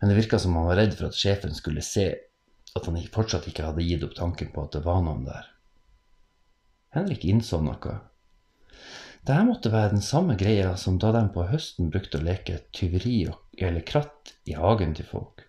men 0.00 0.10
det 0.10 0.18
virka 0.18 0.38
som 0.38 0.54
han 0.58 0.68
var 0.68 0.78
redd 0.78 0.94
for 0.94 1.08
at 1.08 1.18
sjefen 1.18 1.54
skulle 1.56 1.82
se 1.82 2.10
at 2.76 2.86
han 2.86 2.98
fortsatt 3.12 3.48
ikke 3.48 3.64
hadde 3.64 3.86
gitt 3.86 4.04
opp 4.04 4.14
tanken 4.18 4.52
på 4.52 4.66
at 4.66 4.76
det 4.76 4.84
var 4.84 5.00
noen 5.04 5.24
der. 5.26 5.48
Henrik 6.96 7.24
innså 7.28 7.62
noe. 7.64 7.96
Dette 9.26 9.42
måtte 9.48 9.72
være 9.72 9.96
den 9.96 10.04
samme 10.04 10.36
greia 10.38 10.76
som 10.78 11.00
da 11.02 11.10
de 11.16 11.24
på 11.34 11.48
høsten 11.50 11.90
brukte 11.90 12.20
å 12.20 12.24
leke 12.24 12.60
tyveri 12.76 13.24
eller 13.58 13.82
kratt 13.88 14.36
i 14.46 14.54
hagen 14.54 14.94
til 14.94 15.08
folk. 15.08 15.42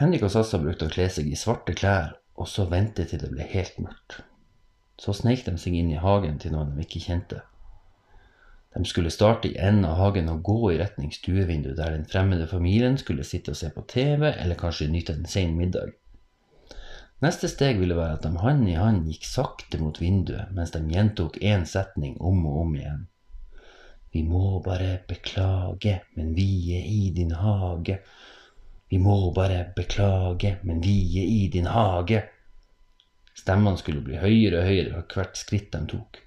Henrik 0.00 0.24
og 0.26 0.32
Sassa 0.34 0.58
brukte 0.58 0.88
å 0.88 0.92
kle 0.92 1.06
seg 1.12 1.28
i 1.30 1.38
svarte 1.38 1.76
klær 1.78 2.16
og 2.34 2.48
så 2.50 2.66
vente 2.66 3.06
til 3.06 3.20
det 3.22 3.30
ble 3.30 3.46
helt 3.46 3.78
mørkt. 3.84 4.22
Så 5.00 5.14
sneik 5.16 5.44
de 5.46 5.56
seg 5.58 5.74
inn 5.78 5.90
i 5.92 6.00
hagen 6.00 6.38
til 6.38 6.54
noen 6.54 6.74
de 6.76 6.84
ikke 6.84 7.02
kjente. 7.06 7.40
De 8.74 8.84
skulle 8.88 9.12
starte 9.12 9.50
i 9.50 9.56
enden 9.60 9.84
av 9.84 9.98
hagen 10.00 10.30
og 10.32 10.42
gå 10.48 10.72
i 10.72 10.78
retning 10.80 11.12
stuevinduet 11.12 11.76
der 11.76 11.92
den 11.92 12.06
fremmede 12.08 12.46
familien 12.48 12.96
skulle 13.00 13.26
sitte 13.28 13.52
og 13.52 13.58
se 13.60 13.68
på 13.74 13.84
TV 13.88 14.30
eller 14.30 14.56
kanskje 14.56 14.88
nyte 14.88 15.16
en 15.16 15.28
sen 15.28 15.56
middag. 15.58 15.92
Neste 17.22 17.46
steg 17.46 17.78
ville 17.78 17.94
være 17.94 18.16
at 18.16 18.24
de 18.24 18.32
hand 18.40 18.64
i 18.66 18.78
hand 18.80 19.04
gikk 19.06 19.28
sakte 19.28 19.78
mot 19.78 20.00
vinduet 20.00 20.50
mens 20.56 20.72
de 20.74 20.80
gjentok 20.90 21.36
én 21.38 21.66
setning 21.68 22.16
om 22.20 22.40
og 22.48 22.60
om 22.64 22.72
igjen. 22.78 23.04
Vi 24.12 24.24
må 24.28 24.58
bare 24.64 24.98
beklage, 25.08 26.00
men 26.16 26.34
vi 26.36 26.74
er 26.76 26.88
i 26.88 27.12
din 27.16 27.30
hage. 27.32 28.00
Vi 28.90 28.98
må 29.00 29.30
bare 29.32 29.62
beklage, 29.76 30.58
men 30.62 30.82
vi 30.84 30.96
er 31.22 31.30
i 31.30 31.46
din 31.52 31.70
hage. 31.70 32.24
Stemmene 33.38 33.80
skulle 33.80 34.04
bli 34.04 34.18
høyere 34.20 34.60
og 34.60 34.68
høyere 34.68 34.92
for 34.98 35.22
hvert 35.22 35.40
skritt 35.40 35.72
de 35.72 35.80
tok. 35.94 36.20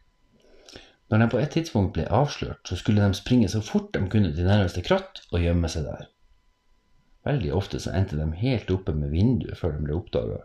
Når 1.12 1.21
de 1.21 1.27
på 1.29 1.39
et 1.39 1.51
tidspunkt 1.53 1.93
ble 1.93 2.07
avslørt, 2.09 2.63
så 2.65 2.77
skulle 2.79 3.05
de 3.05 3.17
springe 3.17 3.50
så 3.51 3.62
fort 3.62 3.91
de 3.93 4.01
kunne 4.09 4.31
til 4.33 4.47
nærmeste 4.47 4.81
kratt 4.85 5.21
og 5.31 5.43
gjemme 5.43 5.69
seg 5.69 5.85
der. 5.85 6.07
Veldig 7.25 7.53
ofte 7.57 7.79
så 7.81 7.93
endte 7.97 8.17
de 8.17 8.25
helt 8.41 8.71
oppe 8.74 8.93
med 8.93 9.13
vinduet 9.13 9.57
før 9.57 9.75
de 9.75 9.85
ble 9.85 9.95
oppdaga. 9.97 10.41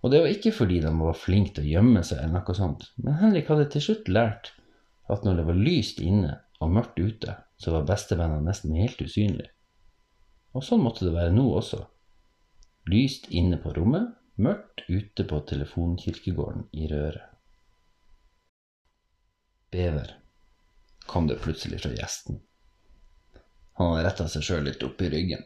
Og 0.00 0.12
det 0.12 0.22
var 0.22 0.32
ikke 0.32 0.54
fordi 0.54 0.78
de 0.82 0.92
var 0.96 1.18
flinke 1.18 1.56
til 1.56 1.66
å 1.66 1.72
gjemme 1.74 2.02
seg, 2.06 2.22
eller 2.22 2.40
noe 2.40 2.56
sånt, 2.56 2.86
men 3.02 3.18
Henrik 3.20 3.50
hadde 3.50 3.68
til 3.74 3.84
slutt 3.84 4.08
lært 4.08 4.52
at 5.10 5.26
når 5.26 5.40
det 5.40 5.46
var 5.50 5.58
lyst 5.58 6.00
inne 6.00 6.38
og 6.62 6.72
mørkt 6.76 7.00
ute, 7.00 7.34
så 7.60 7.74
var 7.74 7.88
bestevennene 7.88 8.46
nesten 8.46 8.76
helt 8.78 9.00
usynlige. 9.02 9.50
Og 10.54 10.64
sånn 10.66 10.82
måtte 10.82 11.06
det 11.06 11.14
være 11.14 11.34
nå 11.34 11.44
også. 11.58 11.82
Lyst 12.90 13.28
inne 13.34 13.58
på 13.60 13.74
rommet, 13.76 14.08
mørkt 14.40 14.84
ute 14.88 15.24
på 15.24 15.40
telefonkirkegården 15.50 16.68
i 16.72 16.88
røret. 16.90 17.26
Bever, 19.70 20.16
kom 21.06 21.28
det 21.30 21.38
plutselig 21.44 21.82
fra 21.82 21.92
gjesten. 21.94 22.40
Han 23.78 23.92
hadde 23.92 24.06
retta 24.08 24.26
seg 24.28 24.44
sjøl 24.44 24.64
litt 24.66 24.82
opp 24.82 25.02
i 25.02 25.10
ryggen. 25.12 25.44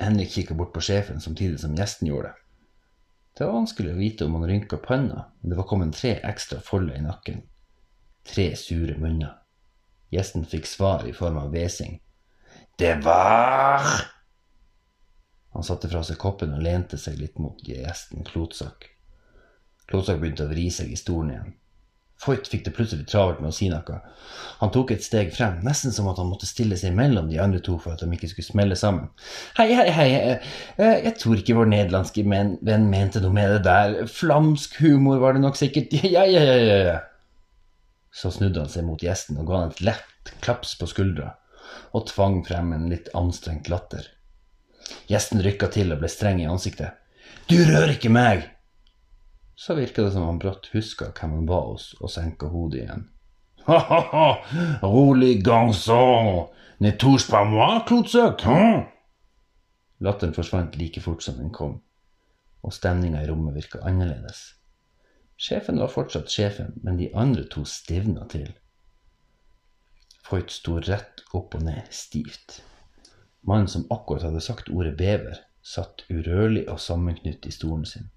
Henrik 0.00 0.32
kikka 0.34 0.56
bort 0.58 0.72
på 0.74 0.82
sjefen 0.82 1.22
samtidig 1.22 1.60
som 1.62 1.76
gjesten 1.78 2.10
gjorde 2.10 2.32
det. 2.32 2.40
Det 3.34 3.46
var 3.46 3.56
vanskelig 3.56 3.92
å 3.92 3.98
vite 3.98 4.26
om 4.26 4.34
han 4.38 4.46
rynka 4.46 4.78
panna, 4.82 5.28
men 5.40 5.50
det 5.50 5.56
var 5.58 5.66
kommet 5.70 5.96
tre 5.96 6.16
ekstra 6.22 6.60
folder 6.62 6.98
i 6.98 7.02
nakken. 7.02 7.40
Tre 8.26 8.48
sure 8.58 8.94
munner. 8.98 9.38
Gjesten 10.14 10.46
fikk 10.46 10.68
svar 10.70 11.06
i 11.06 11.14
form 11.14 11.40
av 11.42 11.50
hvesing. 11.54 11.96
Det 12.78 12.94
var 13.02 13.82
Han 15.54 15.66
satte 15.66 15.88
fra 15.90 16.02
seg 16.06 16.18
koppen 16.18 16.54
og 16.56 16.62
lente 16.66 16.98
seg 16.98 17.18
litt 17.20 17.38
mot 17.38 17.60
gjesten 17.62 18.26
Klotsak. 18.26 18.90
Klotsak 19.90 20.18
begynte 20.20 20.48
å 20.48 20.50
vri 20.50 20.70
seg 20.72 20.90
i 20.90 20.98
stolen 20.98 21.30
igjen. 21.34 21.52
Foyt 22.24 22.46
fikk 22.48 22.62
det 22.64 22.72
plutselig 22.76 23.04
travelt 23.10 23.40
med 23.42 23.50
å 23.50 23.54
si 23.54 23.66
noe. 23.68 23.96
Han 24.60 24.70
tok 24.72 24.94
et 24.94 25.04
steg 25.04 25.32
frem, 25.34 25.58
nesten 25.66 25.92
som 25.92 26.06
at 26.08 26.20
han 26.22 26.30
måtte 26.30 26.48
stille 26.48 26.78
seg 26.80 26.94
mellom 26.96 27.28
de 27.28 27.40
andre 27.42 27.60
to 27.64 27.74
for 27.82 27.94
at 27.94 28.04
de 28.04 28.16
ikke 28.16 28.30
skulle 28.30 28.48
smelle 28.48 28.78
sammen. 28.80 29.10
Hei, 29.58 29.66
hei, 29.76 29.88
hei, 29.92 30.08
jeg 30.78 31.14
tror 31.20 31.42
ikke 31.42 31.58
vår 31.58 31.68
nederlandske 31.72 32.24
venn 32.24 32.88
mente 32.88 33.20
noe 33.20 33.34
med 33.34 33.56
det 33.56 33.62
der. 33.66 33.98
Flamsk 34.10 34.78
humor 34.80 35.20
var 35.22 35.36
det 35.36 35.44
nok 35.44 35.60
sikkert. 35.60 35.92
Ja, 36.14 36.24
ja, 36.28 36.42
ja, 36.46 36.56
ja, 36.62 36.80
ja. 36.92 36.98
Så 38.14 38.30
snudde 38.30 38.62
han 38.62 38.70
seg 38.70 38.86
mot 38.86 39.02
gjesten 39.02 39.40
og 39.42 39.50
ga 39.50 39.64
han 39.64 39.74
et 39.74 39.84
lett 39.84 40.34
klaps 40.44 40.76
på 40.78 40.86
skuldra, 40.88 41.32
og 41.92 42.06
tvang 42.12 42.44
frem 42.46 42.72
en 42.76 42.86
litt 42.92 43.10
anstrengt 43.18 43.68
latter. 43.72 44.06
Gjesten 45.08 45.42
rykka 45.44 45.68
til 45.74 45.92
og 45.94 46.02
ble 46.02 46.10
streng 46.12 46.40
i 46.42 46.48
ansiktet. 46.50 46.96
Du 47.50 47.56
rører 47.60 47.94
ikke 47.96 48.12
meg! 48.12 48.48
Så 49.56 49.76
virka 49.78 50.02
det 50.02 50.14
som 50.14 50.26
han 50.26 50.40
brått 50.42 50.70
huska 50.72 51.12
hvem 51.14 51.36
han 51.38 51.46
var 51.48 51.68
hos, 51.68 51.92
og 52.00 52.10
senka 52.10 52.48
hodet 52.50 52.82
igjen. 52.82 53.04
Ha-ha-ha, 53.68 54.26
rolig, 54.82 55.38
garçon, 55.44 56.48
ne 56.80 56.90
touche 57.00 57.30
pas 57.30 57.46
moi, 57.48 57.78
klotsøk, 57.88 58.42
hm? 58.44 58.82
Latteren 60.04 60.34
forsvant 60.36 60.76
like 60.76 61.00
fort 61.00 61.22
som 61.24 61.38
den 61.38 61.52
kom, 61.54 61.78
og 62.64 62.74
stemninga 62.74 63.22
i 63.22 63.30
rommet 63.30 63.56
virka 63.56 63.80
annerledes. 63.86 64.42
Sjefen 65.40 65.80
var 65.80 65.92
fortsatt 65.92 66.30
sjefen, 66.30 66.74
men 66.82 66.98
de 67.00 67.08
andre 67.16 67.46
to 67.50 67.64
stivna 67.68 68.26
til. 68.30 68.52
Foyt 70.24 70.52
sto 70.52 70.78
rett 70.80 71.24
opp 71.36 71.56
og 71.56 71.64
ned, 71.66 71.88
stivt. 71.92 72.62
Mannen 73.44 73.68
som 73.68 73.86
akkurat 73.92 74.24
hadde 74.24 74.42
sagt 74.44 74.70
ordet 74.72 74.96
bever, 74.98 75.38
satt 75.64 76.04
urørlig 76.08 76.66
og 76.68 76.80
sammenknytt 76.80 77.46
i 77.48 77.52
stolen 77.52 77.84
sin. 77.88 78.10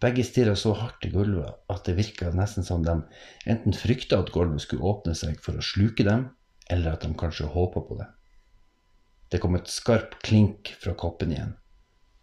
Begge 0.00 0.24
stirra 0.24 0.54
så 0.56 0.72
hardt 0.78 1.04
i 1.04 1.10
gulvet 1.12 1.58
at 1.68 1.84
det 1.84 1.98
virka 1.98 2.30
nesten 2.32 2.64
som 2.64 2.84
de 2.86 2.94
enten 3.50 3.76
frykta 3.76 4.22
at 4.22 4.32
gulvet 4.32 4.64
skulle 4.64 4.86
åpne 4.88 5.14
seg 5.18 5.42
for 5.44 5.58
å 5.58 5.64
sluke 5.64 6.06
dem, 6.06 6.30
eller 6.70 6.94
at 6.94 7.04
de 7.04 7.12
kanskje 7.18 7.50
håpa 7.52 7.82
på 7.84 7.98
det. 7.98 8.08
Det 9.30 9.38
kom 9.42 9.58
et 9.58 9.70
skarp 9.70 10.16
klink 10.24 10.72
fra 10.80 10.94
koppen 10.98 11.34
igjen. 11.34 11.52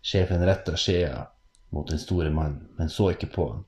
Sjefen 0.02 0.44
retta 0.48 0.76
skjea 0.80 1.28
mot 1.76 1.88
den 1.88 2.00
store 2.00 2.32
mannen, 2.34 2.68
men 2.80 2.90
så 2.90 3.12
ikke 3.14 3.30
på 3.36 3.48
han. 3.52 3.66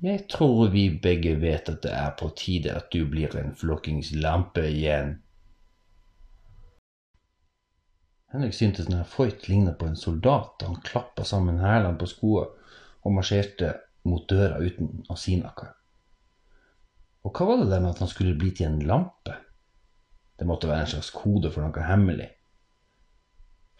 Jeg 0.00 0.26
tror 0.32 0.70
vi 0.72 0.86
begge 1.02 1.34
vet 1.40 1.68
at 1.68 1.82
det 1.84 1.90
er 1.92 2.12
på 2.18 2.30
tide 2.36 2.72
at 2.76 2.88
du 2.92 3.04
blir 3.08 3.34
en 3.36 3.52
flokkings 3.56 4.14
lampe 4.16 4.62
igjen. 4.68 5.18
Henrik 8.30 8.54
syntes 8.54 8.86
denne 8.86 9.04
Foyt 9.04 9.48
lignet 9.48 9.78
på 9.78 9.88
en 9.90 9.98
soldat 9.98 10.60
da 10.60 10.70
han 10.70 10.82
klappa 10.86 11.24
sammen 11.26 11.58
hælene 11.62 11.98
på 11.98 12.06
skoene 12.06 12.50
og 13.02 13.14
marsjerte 13.16 13.74
mot 14.06 14.28
døra 14.30 14.60
uten 14.62 15.04
å 15.10 15.16
si 15.18 15.34
noe. 15.40 15.70
Og 17.26 17.34
hva 17.36 17.48
var 17.48 17.60
det 17.60 17.70
der 17.72 17.82
med 17.82 17.94
at 17.94 18.02
han 18.04 18.10
skulle 18.12 18.38
bli 18.38 18.52
til 18.56 18.70
en 18.70 18.84
lampe? 18.86 19.34
Det 20.38 20.46
måtte 20.48 20.70
være 20.70 20.86
en 20.86 20.92
slags 20.94 21.10
kode 21.12 21.50
for 21.52 21.66
noe 21.66 21.84
hemmelig. 21.84 22.30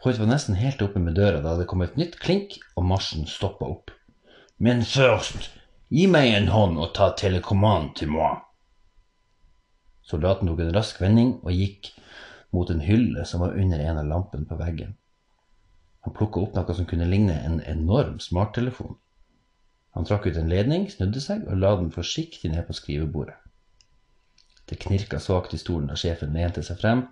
Foyt 0.02 0.18
var 0.20 0.28
nesten 0.32 0.58
helt 0.58 0.82
oppe 0.82 1.00
med 1.00 1.16
døra 1.16 1.40
da 1.44 1.54
det 1.56 1.68
kom 1.68 1.84
et 1.84 1.96
nytt 2.00 2.18
klink, 2.20 2.58
og 2.76 2.88
marsjen 2.88 3.26
stoppa 3.28 3.68
opp. 3.68 3.92
Men 4.56 4.82
først, 4.84 5.50
gi 5.92 6.06
meg 6.08 6.32
en 6.34 6.50
hånd 6.52 6.80
og 6.80 6.94
ta 6.96 7.12
telekommand 7.16 7.94
til 8.00 8.10
moi. 8.12 8.34
Soldaten 10.04 10.48
tok 10.48 10.60
en 10.64 10.74
rask 10.74 11.00
vending 11.00 11.34
og 11.44 11.52
gikk 11.54 11.92
mot 12.50 12.70
en 12.70 12.82
hylle 12.82 13.24
som 13.24 13.44
var 13.44 13.56
under 13.58 13.78
en 13.78 14.00
av 14.00 14.08
lampene 14.08 14.48
på 14.48 14.58
veggen. 14.58 14.96
Han 16.06 16.16
plukka 16.16 16.40
opp 16.40 16.56
noe 16.56 16.74
som 16.74 16.88
kunne 16.88 17.08
ligne 17.08 17.36
en 17.44 17.60
enorm 17.68 18.18
smarttelefon. 18.22 18.96
Han 19.96 20.06
trakk 20.06 20.30
ut 20.30 20.38
en 20.38 20.50
ledning, 20.50 20.86
snudde 20.90 21.20
seg 21.22 21.46
og 21.48 21.58
la 21.58 21.74
den 21.78 21.90
forsiktig 21.94 22.52
ned 22.52 22.66
på 22.66 22.76
skrivebordet. 22.78 23.36
Det 24.70 24.78
knirka 24.78 25.18
svakt 25.18 25.54
i 25.54 25.58
stolen 25.58 25.90
da 25.90 25.96
sjefen 25.98 26.36
lente 26.36 26.62
seg 26.62 26.78
frem, 26.78 27.08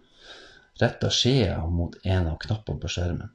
retta 0.79 1.11
skjea 1.11 1.59
mot 1.67 1.97
en 2.07 2.31
av 2.31 2.39
knappene 2.45 2.79
på 2.79 2.91
skjermen. 2.95 3.33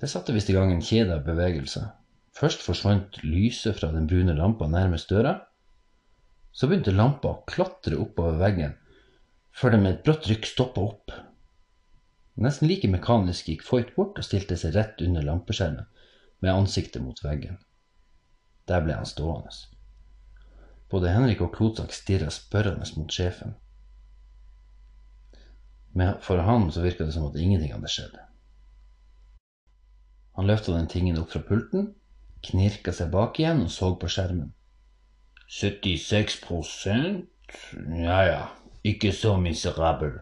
Det 0.00 0.08
satte 0.08 0.32
visst 0.32 0.48
i 0.48 0.54
gang 0.56 0.70
en 0.72 0.84
kjede 0.84 1.18
av 1.18 1.26
bevegelser. 1.26 1.90
Først 2.32 2.62
forsvant 2.64 3.18
lyset 3.26 3.76
fra 3.76 3.90
den 3.92 4.06
brune 4.08 4.32
lampa 4.38 4.68
nærmest 4.70 5.10
døra. 5.10 5.34
Så 6.52 6.70
begynte 6.70 6.94
lampa 6.94 7.34
å 7.34 7.42
klatre 7.50 7.98
oppover 8.00 8.38
veggen, 8.40 8.78
før 9.56 9.74
de 9.74 9.82
med 9.82 9.92
et 9.94 10.04
brått 10.06 10.28
rykk 10.30 10.46
stoppa 10.48 10.84
opp. 10.84 11.14
Nesten 12.40 12.70
like 12.70 12.88
mekanisk 12.88 13.50
gikk 13.50 13.64
Foyt 13.66 13.94
bort 13.96 14.18
og 14.20 14.24
stilte 14.24 14.56
seg 14.56 14.76
rett 14.76 15.02
under 15.04 15.26
lampeskjermen, 15.26 15.88
med 16.40 16.54
ansiktet 16.54 17.02
mot 17.04 17.18
veggen. 17.24 17.58
Der 18.70 18.80
ble 18.84 18.96
han 18.96 19.08
stående. 19.08 19.52
Både 20.90 21.12
Henrik 21.12 21.42
og 21.44 21.52
Klotsak 21.54 21.92
stirra 21.94 22.30
spørrende 22.34 22.86
mot 22.96 23.12
sjefen. 23.12 23.54
Men 25.92 26.16
for 26.22 26.40
han 26.46 26.70
så 26.72 26.84
virka 26.84 27.04
det 27.04 27.14
som 27.14 27.26
at 27.28 27.38
ingenting 27.38 27.74
hadde 27.74 27.90
skjedd. 27.90 28.16
Han 30.38 30.46
løfta 30.46 30.72
den 30.72 30.88
tingen 30.88 31.18
opp 31.20 31.32
fra 31.34 31.42
pulten, 31.44 31.90
knirka 32.46 32.94
seg 32.96 33.10
bak 33.12 33.38
igjen 33.42 33.64
og 33.66 33.72
så 33.74 33.90
på 34.00 34.08
skjermen. 34.08 34.54
76% 35.50 37.26
Ja 37.98 38.20
ja, 38.22 38.42
ikke 38.82 39.12
så 39.12 39.36
miserabel. 39.36 40.18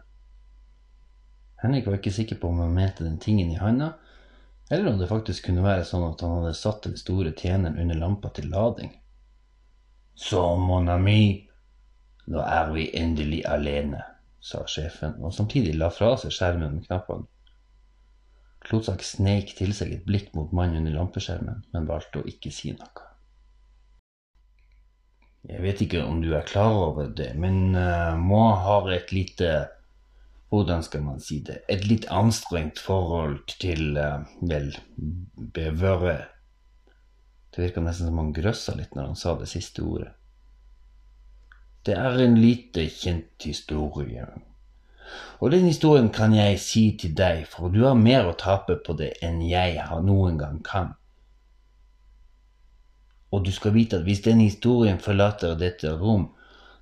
Henrik 1.62 1.87
var 1.87 1.99
ikke 1.99 2.14
sikker 2.14 2.38
på 2.38 2.49
om 2.49 2.61
han 2.62 2.75
mente 2.75 3.05
den 3.05 3.18
tingen 3.18 3.51
i 3.51 3.59
handa, 3.59 3.92
eller 4.71 4.92
om 4.92 4.99
det 4.99 5.09
faktisk 5.11 5.49
kunne 5.49 5.64
være 5.64 5.87
sånn 5.87 6.05
at 6.11 6.21
han 6.23 6.37
hadde 6.38 6.55
satt 6.55 6.85
den 6.87 6.99
store 7.01 7.33
tjeneren 7.33 7.79
under 7.81 7.99
lampa 7.99 8.31
til 8.35 8.51
lading. 8.53 8.92
Så, 10.18 10.42
mon 10.59 10.90
ami, 10.90 11.49
nå 12.29 12.42
er 12.42 12.71
vi 12.75 12.88
endelig 12.99 13.44
alene, 13.49 14.03
sa 14.40 14.64
sjefen, 14.68 15.16
og 15.23 15.35
samtidig 15.35 15.75
la 15.79 15.90
fra 15.94 16.12
seg 16.21 16.35
skjermen 16.35 16.77
med 16.77 16.87
knappene. 16.87 17.27
Klotsak 18.68 19.05
sneik 19.07 19.55
til 19.57 19.73
seg 19.75 19.94
et 19.94 20.07
blikk 20.07 20.35
mot 20.37 20.53
mannen 20.53 20.83
under 20.83 20.99
lampeskjermen, 20.99 21.62
men 21.73 21.88
valgte 21.88 22.21
å 22.21 22.29
ikke 22.29 22.53
si 22.53 22.75
noe. 22.75 23.08
Jeg 25.46 25.62
vet 25.62 25.83
ikke 25.85 26.03
om 26.05 26.22
du 26.22 26.33
er 26.35 26.46
klar 26.46 26.74
over 26.74 27.07
det, 27.14 27.31
men 27.38 27.77
uh, 27.77 28.16
Moi 28.18 28.57
har 28.64 28.90
et 28.92 29.12
lite 29.14 29.68
hvordan 30.48 30.83
skal 30.83 31.03
man 31.05 31.20
si 31.20 31.42
det, 31.44 31.61
et 31.68 31.85
litt 31.85 32.07
anstrengt 32.11 32.81
forhold 32.81 33.42
til, 33.61 33.98
uh, 34.01 34.24
vel, 34.48 34.72
bevøre. 35.55 36.24
Det 37.55 37.62
virka 37.62 37.85
nesten 37.85 38.11
som 38.11 38.20
han 38.20 38.35
grøssa 38.37 38.74
litt 38.79 38.96
når 38.96 39.12
han 39.12 39.18
sa 39.18 39.37
det 39.38 39.48
siste 39.51 39.85
ordet. 39.85 40.12
Det 41.87 41.94
er 41.96 42.18
en 42.20 42.37
lite 42.37 42.85
kjent 42.92 43.44
historie. 43.46 44.27
Og 45.40 45.53
den 45.55 45.64
historien 45.68 46.11
kan 46.12 46.35
jeg 46.37 46.59
si 46.61 46.85
til 47.01 47.14
deg, 47.16 47.46
for 47.48 47.72
du 47.72 47.85
har 47.87 47.96
mer 47.96 48.29
å 48.29 48.37
tape 48.37 48.77
på 48.85 48.96
det 48.98 49.14
enn 49.24 49.40
jeg 49.46 49.79
har 49.81 50.03
noen 50.05 50.37
gang 50.40 50.59
kan. 50.64 50.92
Og 53.31 53.45
du 53.45 53.53
skal 53.53 53.75
vite 53.75 53.99
at 53.99 54.07
hvis 54.09 54.23
den 54.25 54.41
historien 54.41 54.99
forlater 54.99 55.57
dette 55.59 55.93
rom, 56.01 56.31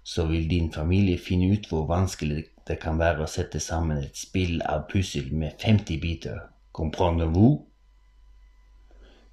så 0.07 0.27
vil 0.29 0.47
din 0.51 0.69
familie 0.73 1.19
finne 1.19 1.51
ut 1.53 1.67
hvor 1.71 1.89
vanskelig 1.91 2.45
det 2.67 2.79
kan 2.83 2.99
være 2.99 3.25
å 3.25 3.31
sette 3.31 3.59
sammen 3.63 4.03
et 4.03 4.19
spill 4.19 4.61
av 4.67 4.87
pussel 4.91 5.33
med 5.35 5.59
50 5.63 5.99
biter. 6.03 6.39
Comprendre 6.75 7.27
vous? 7.31 7.61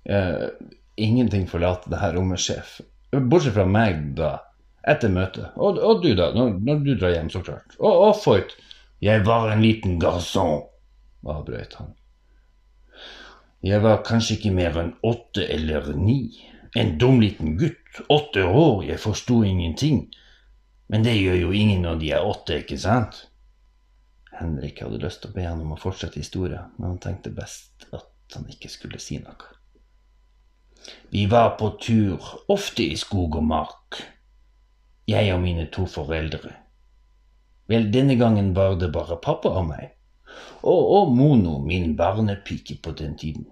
Uh, 0.10 0.50
ingenting 0.98 1.46
forlater 1.50 1.94
det 1.94 2.02
her 2.02 2.18
rommet, 2.18 2.42
sjef. 2.42 2.80
Bortsett 3.14 3.56
fra 3.58 3.66
meg, 3.70 4.14
da. 4.18 4.36
Etter 4.90 5.14
møtet. 5.14 5.54
Og, 5.56 5.78
og 5.78 6.02
du, 6.04 6.12
da. 6.18 6.32
Når, 6.36 6.58
når, 6.66 6.82
du 6.86 6.94
drar 6.98 7.14
hjem, 7.16 7.30
så 7.34 7.44
klart. 7.46 7.78
Og, 7.80 7.92
og 8.10 8.16
Foyt. 8.22 8.58
Jeg 9.04 9.26
var 9.28 9.52
en 9.52 9.62
liten 9.62 9.98
garçon, 10.00 10.64
avbrøt 11.28 11.78
han. 11.80 11.92
Jeg 13.64 13.84
var 13.84 14.02
kanskje 14.08 14.38
ikke 14.38 14.52
mer 14.56 14.78
enn 14.80 14.94
åtte 15.08 15.46
eller 15.52 15.90
ni. 15.96 16.34
En 16.76 16.98
dum 16.98 17.22
liten 17.22 17.58
gutt. 17.58 18.02
Åtte 18.10 18.44
år. 18.44 18.84
Jeg 18.86 19.00
forsto 19.00 19.44
ingenting. 19.46 20.08
Men 20.88 21.04
det 21.06 21.16
gjør 21.18 21.38
jo 21.46 21.52
ingen 21.54 21.86
når 21.86 22.02
de 22.02 22.12
er 22.14 22.26
åtte, 22.26 22.60
ikke 22.64 22.78
sant? 22.82 23.28
Henrik 24.34 24.82
hadde 24.82 25.02
lyst 25.02 25.22
til 25.24 25.32
å 25.32 25.36
be 25.36 25.46
han 25.46 25.62
om 25.62 25.76
å 25.76 25.80
fortsette 25.80 26.20
historien, 26.22 26.72
men 26.78 26.96
han 26.96 27.02
tenkte 27.02 27.34
best 27.34 27.86
at 27.94 28.36
han 28.36 28.48
ikke 28.50 28.72
skulle 28.72 29.02
si 29.02 29.20
noe. 29.22 29.52
Vi 31.14 31.28
var 31.32 31.54
på 31.60 31.70
tur, 31.82 32.22
ofte 32.52 32.84
i 32.84 32.98
skog 33.00 33.38
og 33.40 33.46
mark, 33.48 34.02
jeg 35.08 35.32
og 35.36 35.42
mine 35.44 35.68
to 35.72 35.86
foreldre. 35.88 36.52
Vel, 37.72 37.88
denne 37.94 38.18
gangen 38.20 38.52
var 38.58 38.76
det 38.82 38.92
bare 38.92 39.20
pappa 39.24 39.54
og 39.62 39.70
meg, 39.70 39.94
og, 40.64 40.82
og 40.98 41.14
Mono, 41.16 41.60
min 41.64 41.94
barnepike 42.00 42.80
på 42.84 42.96
den 43.00 43.16
tiden. 43.20 43.48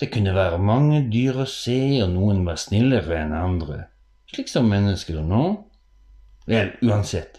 Det 0.00 0.10
kunne 0.10 0.34
være 0.34 0.58
mange 0.58 1.04
dyr 1.10 1.44
å 1.44 1.46
se, 1.46 1.78
og 2.02 2.10
noen 2.16 2.42
var 2.46 2.58
snillere 2.58 3.20
enn 3.20 3.34
andre, 3.36 3.84
slik 4.32 4.50
som 4.50 4.66
mennesker 4.70 5.20
nå. 5.22 5.44
Vel, 6.50 6.72
uansett, 6.82 7.38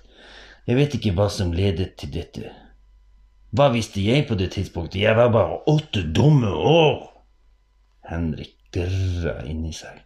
jeg 0.66 0.80
vet 0.80 0.96
ikke 0.98 1.12
hva 1.18 1.28
som 1.30 1.52
ledet 1.54 1.98
til 2.00 2.14
dette. 2.16 2.54
Hva 3.56 3.70
visste 3.74 4.02
jeg 4.04 4.26
på 4.28 4.38
det 4.40 4.50
tidspunktet? 4.56 5.02
Jeg 5.04 5.16
var 5.20 5.30
bare 5.36 5.60
åtte 5.72 6.02
dumme 6.16 6.50
år. 6.50 7.04
Henrik 8.10 8.56
dirra 8.74 9.38
inni 9.48 9.72
seg. 9.76 10.02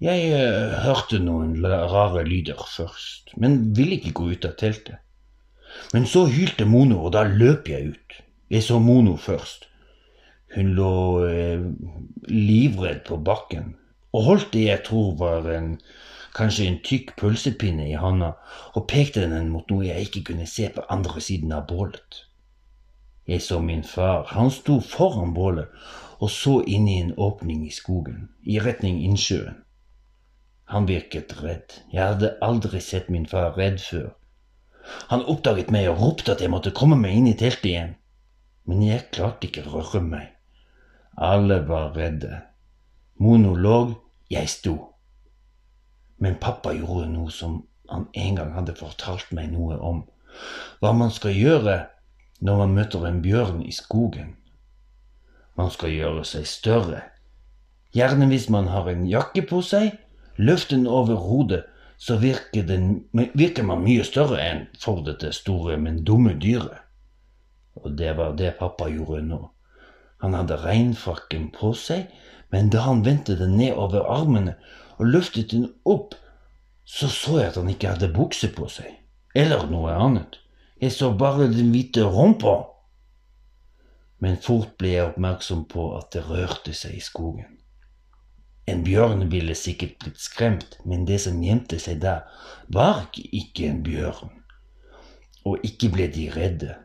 Jeg 0.00 0.28
uh, 0.32 0.76
hørte 0.84 1.18
noen 1.20 1.56
rare 1.64 2.22
lyder 2.24 2.60
først, 2.60 3.34
men 3.36 3.74
ville 3.76 3.98
ikke 3.98 4.14
gå 4.16 4.30
ut 4.34 4.46
av 4.48 4.54
teltet. 4.60 5.00
Men 5.94 6.06
så 6.08 6.24
hylte 6.30 6.66
Mono, 6.66 7.02
og 7.06 7.14
da 7.14 7.24
løp 7.28 7.68
jeg 7.70 7.94
ut. 7.94 8.20
Jeg 8.50 8.64
så 8.66 8.80
Mono 8.82 9.16
først. 9.20 9.69
Hun 10.54 10.72
lå 10.74 10.94
eh, 11.28 11.66
livredd 12.28 13.04
på 13.06 13.20
bakken 13.22 13.76
og 14.10 14.24
holdt 14.26 14.48
det 14.54 14.64
jeg 14.64 14.82
tror 14.88 15.12
var 15.20 15.46
en, 15.54 15.76
kanskje 16.34 16.66
en 16.66 16.80
tykk 16.86 17.12
pølsepinne 17.20 17.86
i 17.86 17.98
handa, 17.98 18.32
og 18.74 18.88
pekte 18.90 19.28
den 19.30 19.52
mot 19.54 19.70
noe 19.70 19.86
jeg 19.86 20.08
ikke 20.08 20.24
kunne 20.32 20.48
se 20.50 20.66
på 20.74 20.82
andre 20.90 21.22
siden 21.22 21.54
av 21.54 21.68
bålet. 21.70 22.24
Jeg 23.30 23.44
så 23.46 23.60
min 23.62 23.84
far. 23.86 24.26
Han 24.34 24.50
sto 24.50 24.80
foran 24.82 25.34
bålet 25.34 25.70
og 26.20 26.30
så 26.34 26.58
inn 26.66 26.88
i 26.88 26.98
en 27.00 27.12
åpning 27.16 27.62
i 27.66 27.72
skogen, 27.72 28.28
i 28.42 28.58
retning 28.60 28.98
innsjøen. 29.06 29.62
Han 30.70 30.86
virket 30.86 31.32
redd. 31.42 31.78
Jeg 31.94 32.02
hadde 32.12 32.34
aldri 32.42 32.82
sett 32.84 33.08
min 33.10 33.26
far 33.30 33.56
redd 33.56 33.80
før. 33.82 34.10
Han 35.14 35.24
oppdaget 35.30 35.70
meg 35.74 35.88
og 35.90 36.02
ropte 36.02 36.34
at 36.34 36.42
jeg 36.42 36.52
måtte 36.52 36.74
komme 36.74 36.98
meg 36.98 37.16
inn 37.16 37.30
i 37.30 37.38
teltet 37.38 37.70
igjen. 37.70 37.96
Men 38.66 38.84
jeg 38.84 39.08
klarte 39.14 39.48
ikke 39.48 39.64
å 39.66 39.78
røre 39.78 40.02
meg. 40.04 40.28
Alle 41.20 41.60
var 41.68 41.92
redde. 41.92 42.40
Mono 43.20 43.52
lå, 43.54 43.78
jeg 44.32 44.48
sto. 44.48 44.76
Men 46.16 46.38
pappa 46.40 46.72
gjorde 46.72 47.10
noe 47.12 47.28
som 47.28 47.58
han 47.90 48.06
en 48.16 48.38
gang 48.38 48.54
hadde 48.54 48.72
fortalt 48.78 49.28
meg 49.36 49.50
noe 49.52 49.76
om. 49.84 50.00
Hva 50.80 50.94
man 50.96 51.12
skal 51.12 51.36
gjøre 51.36 51.76
når 52.40 52.62
man 52.62 52.72
møter 52.78 53.04
en 53.04 53.20
bjørn 53.20 53.60
i 53.68 53.74
skogen. 53.76 54.32
Man 55.60 55.68
skal 55.74 55.92
gjøre 55.92 56.24
seg 56.24 56.48
større. 56.48 57.02
Gjerne 57.92 58.30
hvis 58.30 58.48
man 58.48 58.72
har 58.72 58.88
en 58.88 59.04
jakke 59.04 59.44
på 59.44 59.60
seg, 59.60 59.98
løft 60.40 60.72
den 60.72 60.86
over 60.88 61.20
hodet, 61.20 61.66
så 62.00 62.16
virker, 62.16 62.64
den, 62.64 63.02
virker 63.12 63.66
man 63.68 63.84
mye 63.84 64.08
større 64.08 64.40
enn 64.40 64.68
for 64.80 65.04
dette 65.04 65.34
store, 65.36 65.76
men 65.76 66.00
dumme 66.00 66.32
dyret. 66.40 66.80
Og 67.76 67.92
det 67.98 68.16
var 68.16 68.38
det 68.40 68.54
pappa 68.56 68.88
gjorde 68.88 69.26
nå. 69.26 69.42
Han 70.20 70.34
hadde 70.36 70.58
regnfrakken 70.60 71.50
på 71.54 71.72
seg, 71.76 72.10
men 72.52 72.70
da 72.72 72.84
han 72.84 73.04
vendte 73.06 73.36
den 73.38 73.56
ned 73.56 73.78
over 73.78 74.04
armene 74.10 74.56
og 74.98 75.08
løftet 75.14 75.52
den 75.54 75.70
opp, 75.88 76.14
så 76.84 77.08
så 77.08 77.38
jeg 77.38 77.52
at 77.52 77.60
han 77.60 77.70
ikke 77.70 77.94
hadde 77.94 78.12
bukse 78.12 78.50
på 78.52 78.66
seg, 78.68 78.90
eller 79.34 79.68
noe 79.70 79.94
annet. 79.94 80.40
Jeg 80.80 80.92
så 80.96 81.12
bare 81.16 81.48
den 81.52 81.70
hvite 81.72 82.04
rumpa. 82.08 82.56
Men 84.20 84.36
fort 84.42 84.74
ble 84.80 84.94
jeg 84.96 85.06
oppmerksom 85.12 85.64
på 85.70 85.86
at 85.96 86.10
det 86.12 86.26
rørte 86.28 86.74
seg 86.76 86.98
i 86.98 87.04
skogen. 87.04 87.56
En 88.68 88.84
bjørn 88.84 89.24
ville 89.32 89.54
sikkert 89.56 89.96
blitt 90.02 90.20
skremt, 90.20 90.76
men 90.84 91.06
det 91.08 91.20
som 91.24 91.40
gjemte 91.42 91.78
seg 91.80 92.02
der, 92.04 92.26
var 92.68 93.08
ikke 93.16 93.70
en 93.70 93.80
bjørn. 93.86 94.34
Og 95.48 95.64
ikke 95.64 95.88
ble 95.94 96.06
de 96.12 96.28
redde. 96.34 96.76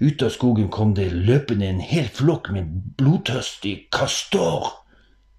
Ut 0.00 0.22
av 0.22 0.32
skogen 0.34 0.68
kom 0.72 0.94
det 0.96 1.08
løpende 1.12 1.68
en 1.68 1.80
hel 1.80 2.08
flokk 2.08 2.50
med 2.54 2.68
blodtørstig 2.98 3.88
kastor. 3.92 4.72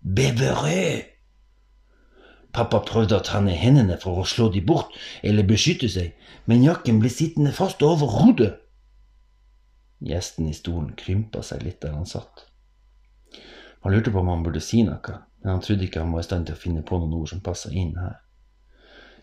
Bevere! 0.01 1.17
Pappa 2.57 2.79
prøvde 2.81 3.17
å 3.19 3.25
ta 3.25 3.41
ned 3.43 3.59
hendene 3.59 3.99
for 4.01 4.21
å 4.21 4.25
slå 4.25 4.47
de 4.53 4.63
bort 4.65 4.95
eller 5.21 5.45
beskytte 5.45 5.89
seg, 5.93 6.15
men 6.49 6.63
jakken 6.65 7.01
ble 7.03 7.11
sittende 7.13 7.51
fast 7.53 7.83
over 7.85 8.15
hodet. 8.17 8.55
Gjesten 10.01 10.47
i 10.49 10.55
stolen 10.57 10.93
krympa 10.97 11.43
seg 11.45 11.65
litt 11.65 11.81
der 11.81 11.93
han 11.97 12.09
satt. 12.09 12.47
Han 13.83 13.93
lurte 13.93 14.13
på 14.13 14.21
om 14.21 14.31
han 14.31 14.45
burde 14.45 14.61
si 14.63 14.81
noe, 14.85 15.19
men 15.43 15.51
han 15.51 15.61
trodde 15.65 15.85
ikke 15.85 16.01
han 16.01 16.13
var 16.15 16.25
i 16.25 16.27
stand 16.27 16.47
til 16.47 16.57
å 16.57 16.61
finne 16.61 16.85
på 16.85 16.97
noen 16.97 17.13
ord 17.19 17.29
som 17.33 17.43
passa 17.45 17.69
inn 17.73 17.93
her. 17.97 18.17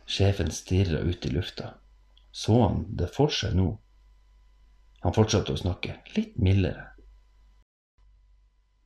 Sjefen 0.07 0.53
stirra 0.55 1.01
ut 1.03 1.27
i 1.27 1.33
lufta. 1.33 1.75
Så 2.31 2.61
han 2.63 2.85
det 2.99 3.11
for 3.15 3.33
seg 3.35 3.55
nå? 3.59 3.73
Han 5.05 5.13
fortsatte 5.13 5.53
å 5.53 5.61
snakke, 5.61 5.99
litt 6.17 6.39
mildere. 6.41 6.89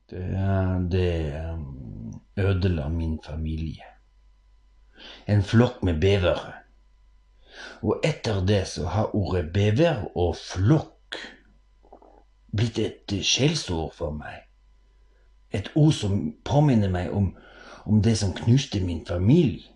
Det, 0.09 0.25
det 0.91 1.11
um, 1.45 2.11
ødela 2.37 2.89
min 2.91 3.19
familie. 3.23 3.85
En 5.27 5.43
flokk 5.43 5.83
med 5.87 6.01
bevere. 6.01 6.57
Og 7.81 8.03
etter 8.03 8.41
det 8.45 8.65
så 8.67 8.89
har 8.91 9.15
ordet 9.15 9.47
bever 9.53 10.03
og 10.15 10.35
flokk 10.35 11.15
blitt 12.51 12.79
et 12.83 13.15
skjellsord 13.23 13.93
for 13.95 14.11
meg. 14.15 14.43
Et 15.55 15.71
ord 15.75 15.93
som 15.95 16.19
påminner 16.45 16.91
meg 16.91 17.13
om, 17.15 17.31
om 17.85 18.01
det 18.03 18.17
som 18.19 18.35
knuste 18.35 18.81
min 18.83 19.05
familie. 19.07 19.71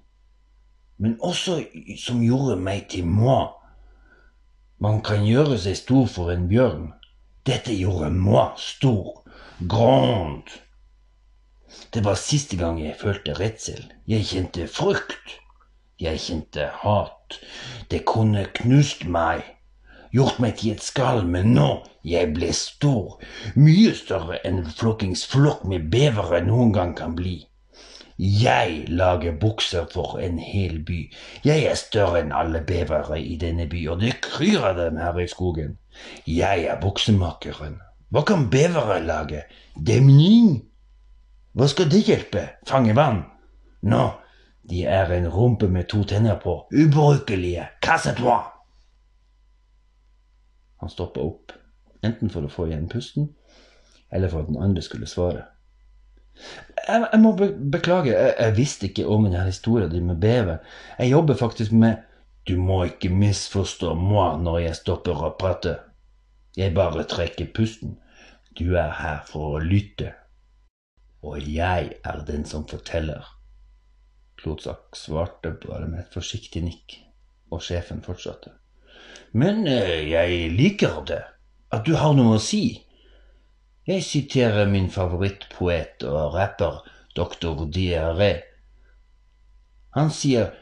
Men 0.97 1.15
også 1.21 1.61
som 1.99 2.21
gjorde 2.23 2.59
meg 2.59 2.89
til 2.91 3.07
moi. 3.07 3.47
Man 4.83 4.97
kan 4.99 5.21
gjøre 5.23 5.55
seg 5.63 5.77
stor 5.79 6.07
for 6.11 6.31
en 6.33 6.49
bjørn. 6.49 6.89
Dette 7.47 7.71
gjorde 7.71 8.09
moi 8.11 8.49
stor. 8.59 9.21
Grand. 9.71 10.49
Det 11.95 12.01
var 12.03 12.19
siste 12.19 12.57
gang 12.59 12.81
jeg 12.81 12.97
følte 12.99 13.35
redsel. 13.37 13.85
Jeg 14.11 14.27
kjente 14.27 14.67
frykt. 14.67 15.37
Jeg 16.03 16.19
kjente 16.19 16.67
hat. 16.81 17.39
Det 17.87 18.01
kunne 18.11 18.43
knust 18.59 19.07
meg. 19.07 19.45
Gjort 20.11 20.43
meg 20.43 20.59
til 20.59 20.75
et 20.75 20.83
skall, 20.83 21.23
men 21.23 21.53
nå, 21.55 21.69
jeg 22.03 22.33
ble 22.35 22.51
stor. 22.51 23.21
Mye 23.55 23.95
større 23.95 24.41
enn 24.43 24.65
en 24.65 24.75
flokkings 24.81 25.23
flokk 25.31 25.63
med 25.69 25.87
bevere 25.95 26.43
noen 26.43 26.75
gang 26.75 26.91
kan 26.99 27.15
bli. 27.15 27.37
Jeg 28.23 28.85
lager 28.87 29.33
bukser 29.39 29.85
for 29.91 30.17
en 30.23 30.37
hel 30.39 30.77
by. 30.85 30.99
Jeg 31.43 31.65
er 31.67 31.75
større 31.75 32.21
enn 32.23 32.31
alle 32.31 32.61
bevere 32.63 33.17
i 33.19 33.35
denne 33.35 33.65
by, 33.67 33.81
og 33.91 33.99
det 33.99 34.13
kryr 34.23 34.63
av 34.69 34.77
dem 34.79 34.95
her 35.01 35.17
i 35.19 35.27
skogen. 35.27 35.73
Jeg 36.23 36.63
er 36.71 36.79
buksemakeren. 36.79 37.81
Hva 38.15 38.23
kan 38.23 38.45
bevere 38.53 39.01
lage? 39.03 39.41
Demning? 39.75 40.61
Hva 41.51 41.67
skal 41.67 41.91
det 41.91 42.05
hjelpe? 42.07 42.45
Fange 42.69 42.95
vann? 42.95 43.25
Nå, 43.91 44.05
de 44.71 44.85
er 44.87 45.11
en 45.11 45.27
rumpe 45.27 45.67
med 45.67 45.89
to 45.91 46.05
tenner 46.07 46.39
på. 46.39 46.61
Ubrukelige. 46.71 47.67
Casse-toi! 47.83 48.39
Han 50.79 50.91
stoppa 50.91 51.19
opp, 51.27 51.51
enten 52.03 52.31
for 52.31 52.47
å 52.47 52.51
få 52.51 52.69
igjen 52.69 52.87
pusten, 52.91 53.33
eller 54.15 54.31
for 54.31 54.45
at 54.45 54.53
den 54.53 54.63
andre 54.63 54.83
skulle 54.85 55.11
svare. 55.11 55.49
Jeg, 56.87 57.07
jeg 57.11 57.19
må 57.21 57.31
be 57.37 57.49
beklage, 57.71 58.11
jeg, 58.11 58.33
jeg, 58.39 58.55
visste 58.57 58.89
ikke 58.89 59.07
om 59.07 59.27
denne 59.27 59.45
historien 59.47 59.91
din 59.91 60.07
med 60.07 60.19
bever. 60.21 60.57
Jeg 60.99 61.11
jobber 61.11 61.39
faktisk 61.39 61.71
med 61.71 62.09
Du 62.47 62.57
må 62.59 62.81
ikke 62.83 63.07
misforstå 63.09 63.93
meg 63.95 64.41
når 64.43 64.57
jeg 64.65 64.79
stopper 64.81 65.21
å 65.23 65.35
prate. 65.39 65.77
Jeg 66.57 66.75
bare 66.75 67.05
trekker 67.07 67.53
pusten. 67.55 67.95
Du 68.59 68.75
er 68.75 68.91
her 68.99 69.23
for 69.29 69.55
å 69.55 69.61
lytte. 69.63 70.11
Og 71.23 71.39
jeg 71.39 71.93
er 72.03 72.25
den 72.27 72.43
som 72.45 72.67
forteller. 72.67 73.23
Klotsak 74.43 74.97
svarte 74.99 75.53
bare 75.63 75.87
med 75.87 76.03
et 76.03 76.13
forsiktig 76.13 76.65
nikk, 76.65 76.97
og 77.47 77.63
sjefen 77.63 78.03
fortsatte. 78.03 78.51
Men 79.31 79.63
eh, 79.67 80.09
jeg 80.11 80.51
liker 80.51 80.99
det, 81.07 81.21
at 81.73 81.87
du 81.87 81.95
har 81.95 82.11
noe 82.17 82.35
å 82.37 82.43
si. 82.43 82.83
Jeg 83.83 84.03
siterer 84.07 84.69
min 84.71 84.87
favorittpoet 84.87 86.05
og 86.07 86.37
rapper, 86.37 86.85
doktor 87.15 87.65
Diaré. 87.67 88.37
Han 89.91 90.07
sier 90.07 90.53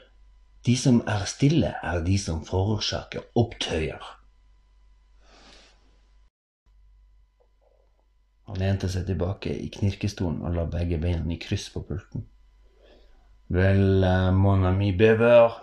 de 0.66 0.74
som 0.78 1.04
er 1.06 1.28
stille, 1.30 1.70
er 1.84 2.02
de 2.02 2.18
som 2.18 2.42
forårsaker 2.46 3.30
opptøyer. 3.38 4.02
Han 8.50 8.58
lente 8.58 8.90
seg 8.90 9.06
tilbake 9.06 9.54
i 9.54 9.70
knirkestolen 9.70 10.42
og 10.42 10.58
la 10.58 10.66
begge 10.66 10.98
beina 10.98 11.22
i 11.30 11.38
kryss 11.40 11.70
på 11.72 11.86
pulten. 11.86 12.26
Vel, 13.54 14.02
mon 14.34 14.66
ami 14.66 14.96
bever, 14.98 15.62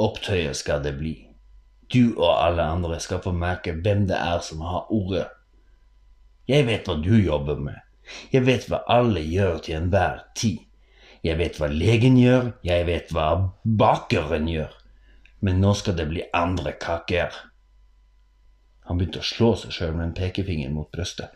opptøyer 0.00 0.56
skal 0.56 0.80
det 0.88 0.96
bli. 0.96 1.18
Du 1.92 2.16
og 2.16 2.32
alle 2.32 2.64
andre 2.64 2.96
skal 3.00 3.20
få 3.20 3.36
merke 3.36 3.76
hvem 3.76 4.08
det 4.08 4.16
er 4.16 4.40
som 4.40 4.64
har 4.64 4.88
ordet. 4.88 5.28
Jeg 6.48 6.64
vet 6.68 6.88
hva 6.88 6.96
du 7.02 7.12
jobber 7.20 7.60
med. 7.60 7.76
Jeg 8.32 8.46
vet 8.46 8.68
hva 8.70 8.80
alle 8.88 9.20
gjør 9.20 9.60
til 9.64 9.76
enhver 9.82 10.22
tid. 10.38 10.64
Jeg 11.26 11.36
vet 11.40 11.58
hva 11.58 11.68
legen 11.68 12.16
gjør, 12.16 12.52
jeg 12.64 12.86
vet 12.88 13.12
hva 13.12 13.28
bakeren 13.64 14.48
gjør. 14.48 14.72
Men 15.44 15.60
nå 15.62 15.74
skal 15.76 15.98
det 15.98 16.08
bli 16.10 16.24
andre 16.34 16.72
kaker. 16.80 17.34
Han 18.88 18.98
begynte 18.98 19.20
å 19.20 19.28
slå 19.28 19.52
seg 19.60 19.74
sjøl 19.74 19.94
med 19.98 20.06
en 20.06 20.16
pekefinger 20.16 20.72
mot 20.72 20.88
brystet. 20.94 21.34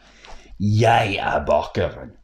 Jeg 0.63 1.19
er 1.21 1.45
bakeren. 1.47 2.17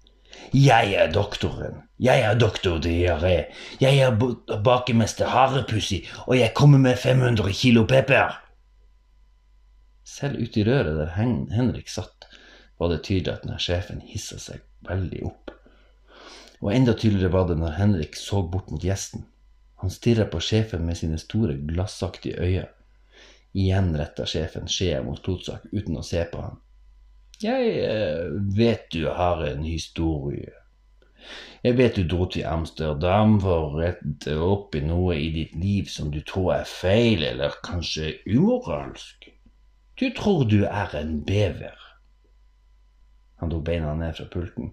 Jeg 0.55 0.95
er 0.97 1.13
doktoren. 1.13 1.83
Jeg 2.01 2.23
er 2.25 2.39
doktor 2.39 2.79
diaré. 2.81 3.51
Jeg 3.83 4.01
er 4.01 4.17
bakemester 4.65 5.29
Harepussi, 5.29 6.05
og 6.27 6.39
jeg 6.39 6.55
kommer 6.57 6.81
med 6.81 6.97
500 6.97 7.53
kilo 7.53 7.85
pepper. 7.91 8.39
Selv 10.09 10.41
ute 10.41 10.63
i 10.63 10.65
røret 10.65 10.97
der 10.97 11.13
Henrik 11.19 11.91
satt, 11.93 12.18
var 12.79 12.93
det 12.93 13.03
tydelig 13.07 13.35
at 13.35 13.45
denne 13.45 13.59
sjefen 13.63 14.03
hissa 14.07 14.39
seg 14.43 14.63
veldig 14.89 15.25
opp. 15.29 15.53
Og 16.61 16.73
enda 16.75 16.95
tydeligere 16.95 17.35
var 17.35 17.49
det 17.49 17.59
når 17.59 17.77
Henrik 17.79 18.17
så 18.19 18.43
bort 18.43 18.71
mot 18.71 18.85
gjesten. 18.85 19.27
Han 19.83 19.91
stirra 19.95 20.27
på 20.27 20.41
sjefen 20.43 20.87
med 20.87 20.99
sine 20.99 21.19
store, 21.23 21.55
glassaktige 21.69 22.41
øyne. 22.43 22.67
Igjen 23.59 23.95
retta 23.97 24.27
sjefen 24.27 24.69
skjea 24.71 25.03
mot 25.03 25.21
Totsak 25.25 25.65
uten 25.73 25.97
å 25.99 26.05
se 26.07 26.23
på 26.31 26.41
ham. 26.43 26.59
Jeg 27.43 27.71
eh, 27.87 28.27
vet 28.59 28.89
du 28.91 29.07
har 29.15 29.45
en 29.47 29.63
historie. 29.63 30.53
Jeg 31.63 31.77
vet 31.79 31.97
du 31.99 32.05
dro 32.11 32.27
til 32.31 32.47
Amsterdam 32.47 33.39
for 33.43 33.69
å 33.69 33.81
rette 33.81 34.35
opp 34.43 34.75
i 34.79 34.83
noe 34.83 35.17
i 35.19 35.31
ditt 35.35 35.55
liv 35.59 35.91
som 35.91 36.11
du 36.15 36.21
tror 36.27 36.53
er 36.59 36.71
feil, 36.71 37.23
eller 37.27 37.55
kanskje 37.67 38.17
umoralsk. 38.27 39.31
Du 39.99 40.11
tror 40.15 40.45
du 40.51 40.65
er 40.67 40.95
en 40.99 41.19
bever. 41.27 41.88
Han 43.39 43.51
tok 43.51 43.65
beina 43.65 43.95
ned 43.95 44.17
fra 44.19 44.27
pulten, 44.33 44.73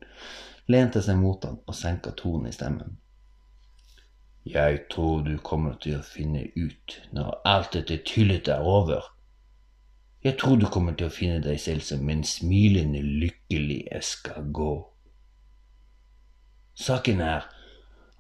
lente 0.68 1.02
seg 1.06 1.18
mot 1.22 1.44
han 1.46 1.60
og 1.66 1.78
senka 1.78 2.14
tonen 2.18 2.50
i 2.50 2.56
stemmen. 2.56 2.98
Jeg 4.46 4.84
tror 4.94 5.24
du 5.26 5.38
kommer 5.42 5.78
til 5.82 5.98
å 5.98 6.06
finne 6.06 6.44
ut 6.54 7.00
når 7.18 7.32
alt 7.50 7.74
dette 7.74 7.98
tyllet 8.06 8.50
er 8.54 8.62
over. 8.62 9.08
Jeg 10.26 10.38
tror 10.42 10.58
du 10.62 10.66
kommer 10.70 10.94
til 10.98 11.10
å 11.10 11.14
finne 11.14 11.40
deg 11.42 11.58
selv 11.62 11.86
som 11.86 12.10
en 12.10 12.24
smilende, 12.26 13.02
lykkelig 13.02 13.84
escargot. 13.94 14.92
Saken 16.76 17.22
er 17.22 17.46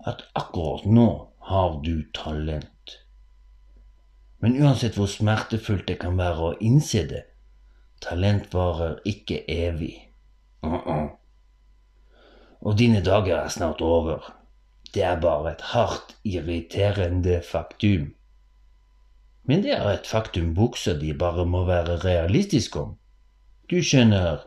at 0.05 0.21
akkurat 0.37 0.85
nå 0.85 1.07
har 1.49 1.79
du 1.85 2.05
talent. 2.13 2.97
Men 4.41 4.57
uansett 4.61 4.97
hvor 4.97 5.09
smertefullt 5.09 5.87
det 5.89 5.99
kan 6.01 6.17
være 6.17 6.49
å 6.49 6.57
innse 6.61 7.05
det, 7.09 7.23
talent 8.01 8.53
varer 8.53 8.99
ikke 9.05 9.43
evig. 9.49 10.04
Uh-uh. 10.65 11.07
Og 12.65 12.77
dine 12.79 13.03
dager 13.05 13.37
er 13.37 13.53
snart 13.53 13.81
over. 13.81 14.33
Det 14.93 15.03
er 15.03 15.21
bare 15.21 15.51
et 15.51 15.61
hardt 15.61 16.15
irriterende 16.23 17.41
faktum. 17.51 18.13
Men 19.45 19.63
det 19.63 19.75
er 19.77 19.89
et 19.91 20.07
faktum 20.07 20.53
buksa 20.55 20.95
di 20.97 21.13
bare 21.13 21.45
må 21.45 21.65
være 21.65 21.99
realistisk 22.05 22.75
om. 22.81 22.95
Du 23.69 23.77
skjønner, 23.81 24.45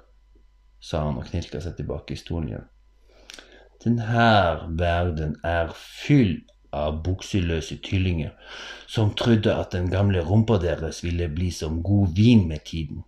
sa 0.81 1.05
han 1.05 1.19
og 1.19 1.27
knilka 1.31 1.61
seg 1.63 1.77
tilbake 1.79 2.15
i 2.15 2.19
stolen 2.19 2.49
igjen. 2.51 2.67
Denne 3.85 4.29
verden 4.79 5.37
er 5.47 5.71
full 5.75 6.41
av 6.75 6.99
bukseløse 7.05 7.79
tyllinger 7.87 8.35
som 8.91 9.15
trodde 9.15 9.55
at 9.55 9.73
den 9.73 9.87
gamle 9.91 10.25
rumpa 10.25 10.59
deres 10.63 11.05
ville 11.05 11.29
bli 11.31 11.51
som 11.55 11.83
god 11.83 12.15
vin 12.17 12.49
med 12.49 12.67
tiden. 12.67 13.05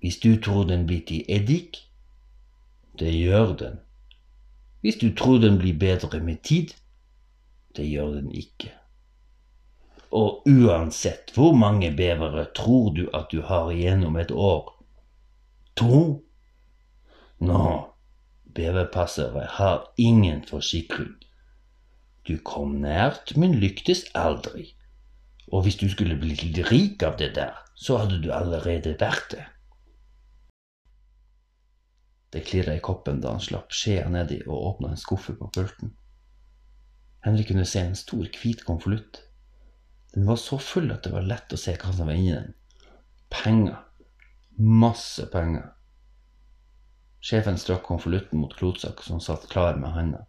Hvis 0.00 0.18
du 0.20 0.36
tror 0.36 0.64
den 0.68 0.86
blir 0.86 1.00
til 1.08 1.24
eddik, 1.28 1.78
det 2.98 3.12
gjør 3.14 3.56
den. 3.56 3.80
Hvis 4.80 4.98
du 5.00 5.12
tror 5.14 5.38
den 5.38 5.58
blir 5.58 5.78
bedre 5.78 6.20
med 6.20 6.42
tid, 6.42 6.74
det 7.76 7.86
gjør 7.88 8.18
den 8.18 8.32
ikke. 8.34 8.72
Og 10.12 10.42
uansett 10.48 11.32
hvor 11.34 11.54
mange 11.56 11.88
bevere 11.96 12.44
tror 12.56 12.90
du 12.96 13.06
at 13.14 13.30
du 13.32 13.40
har 13.48 13.70
igjennom 13.70 14.16
et 14.20 14.30
år? 14.30 14.68
To? 15.80 16.20
Nå, 17.40 17.62
beverpassere 18.54 19.46
har 19.56 19.86
ingen 19.96 20.44
forsikring. 20.44 21.16
Du 22.28 22.36
kom 22.44 22.76
nært, 22.82 23.32
men 23.36 23.56
lyktes 23.58 24.04
aldri. 24.14 24.74
Og 25.48 25.64
hvis 25.64 25.80
du 25.80 25.88
skulle 25.90 26.18
blitt 26.20 26.44
litt 26.44 26.60
rik 26.70 27.02
av 27.02 27.16
det 27.18 27.32
der, 27.38 27.56
så 27.74 28.02
hadde 28.02 28.20
du 28.22 28.30
allerede 28.32 28.94
vært 29.00 29.32
det. 29.32 29.46
Det 32.32 32.44
klirra 32.48 32.74
i 32.76 32.80
koppen 32.80 33.20
da 33.20 33.34
han 33.34 33.44
slapp 33.44 33.74
skjea 33.76 34.08
nedi 34.08 34.40
og 34.46 34.68
åpna 34.70 34.92
en 34.92 35.00
skuffe 35.00 35.34
på 35.36 35.50
pulten. 35.52 35.92
Henrik 37.22 37.52
kunne 37.52 37.66
se 37.68 37.82
en 37.84 37.98
stor, 37.98 38.24
hvit 38.24 38.64
konvolutt. 38.64 39.20
Den 40.14 40.26
var 40.26 40.40
så 40.40 40.58
full 40.58 40.90
at 40.92 41.04
det 41.04 41.12
var 41.12 41.28
lett 41.28 41.52
å 41.52 41.60
se 41.60 41.76
hva 41.76 41.92
som 41.92 42.08
var 42.08 42.18
inni 42.18 42.34
den. 42.34 42.54
Penger. 43.32 43.78
Masse 44.56 45.28
penger. 45.32 45.70
Sjefen 47.22 47.60
strakk 47.60 47.84
konvolutten 47.86 48.40
mot 48.42 48.56
Klotsak, 48.58 49.04
som 49.06 49.20
satt 49.22 49.46
klar 49.52 49.78
med 49.78 49.94
handa. 49.94 50.24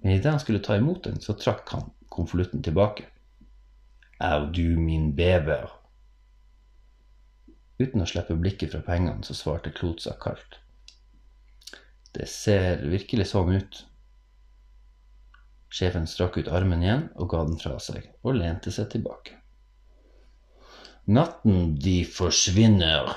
Men 0.00 0.12
idet 0.12 0.30
han 0.30 0.40
skulle 0.40 0.62
ta 0.62 0.76
imot 0.76 1.04
den, 1.04 1.18
så 1.20 1.34
trakk 1.34 1.72
han 1.74 1.90
konvolutten 2.08 2.62
tilbake. 2.62 3.08
Er 4.20 4.46
du 4.54 4.76
min 4.78 5.10
bever? 5.16 5.72
Uten 7.80 8.04
å 8.04 8.06
slippe 8.06 8.36
blikket 8.36 8.76
fra 8.76 8.84
pengene, 8.86 9.24
så 9.24 9.34
svarte 9.34 9.72
Klotsak 9.74 10.20
kaldt. 10.22 10.60
Det 12.16 12.26
ser 12.28 12.82
virkelig 12.90 13.30
sånn 13.30 13.54
ut. 13.60 13.84
Sjefen 15.70 16.08
strakk 16.10 16.40
ut 16.40 16.50
armen 16.50 16.82
igjen 16.82 17.04
og 17.14 17.30
ga 17.30 17.44
den 17.46 17.60
fra 17.60 17.76
seg, 17.82 18.08
og 18.26 18.40
lente 18.40 18.72
seg 18.74 18.90
tilbake. 18.90 19.36
Natten 21.10 21.76
de 21.80 22.02
forsvinner, 22.06 23.08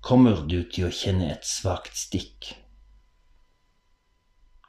kommer 0.00 0.44
du 0.48 0.62
til 0.72 0.88
å 0.88 0.94
kjenne 0.94 1.32
et 1.34 1.46
svakt 1.46 1.98
stikk. 1.98 2.54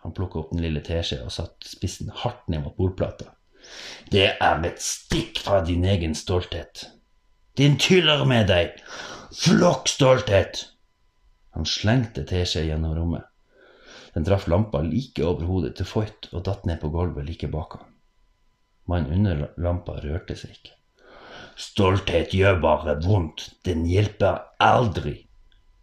Han 0.02 0.16
plukket 0.18 0.42
opp 0.42 0.52
den 0.52 0.64
lille 0.66 0.82
teskjea 0.84 1.24
og 1.26 1.34
satte 1.34 1.70
spissen 1.70 2.10
hardt 2.24 2.50
ned 2.50 2.66
mot 2.66 2.76
bordplata. 2.78 3.30
Det 4.12 4.28
er 4.34 4.66
et 4.66 4.82
stikk 4.82 5.44
fra 5.46 5.62
din 5.66 5.86
egen 5.86 6.18
stolthet. 6.18 6.88
Din 7.58 7.78
tyller 7.78 8.26
med 8.26 8.50
deg. 8.50 8.78
Flokkstolthet! 9.38 10.66
Han 11.56 11.68
slengte 11.70 12.26
teskjea 12.28 12.72
gjennom 12.72 12.96
rommet. 12.98 13.31
Den 14.16 14.26
traff 14.28 14.48
lampa 14.48 14.82
like 14.84 15.24
over 15.24 15.48
hodet 15.48 15.76
til 15.80 15.88
Foyt 15.88 16.28
og 16.32 16.44
datt 16.48 16.66
ned 16.68 16.82
på 16.82 16.92
gulvet 16.92 17.28
like 17.30 17.48
bak 17.52 17.78
ham. 17.78 17.88
Mannen 18.92 19.28
under 19.28 19.52
lampa 19.62 20.00
rørte 20.04 20.36
seg 20.36 20.58
ikke. 20.58 20.76
Stolthet 21.62 22.34
gjør 22.36 22.60
bare 22.64 22.98
vondt, 23.04 23.50
den 23.68 23.86
hjelper 23.86 24.42
aldri. 24.64 25.16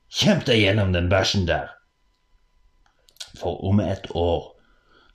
Kjemp 0.08 0.46
deg 0.48 0.62
gjennom 0.64 0.92
den 0.96 1.08
bæsjen 1.12 1.46
der. 1.48 1.72
For 3.38 3.60
om 3.68 3.80
et 3.80 4.08
år, 4.16 4.54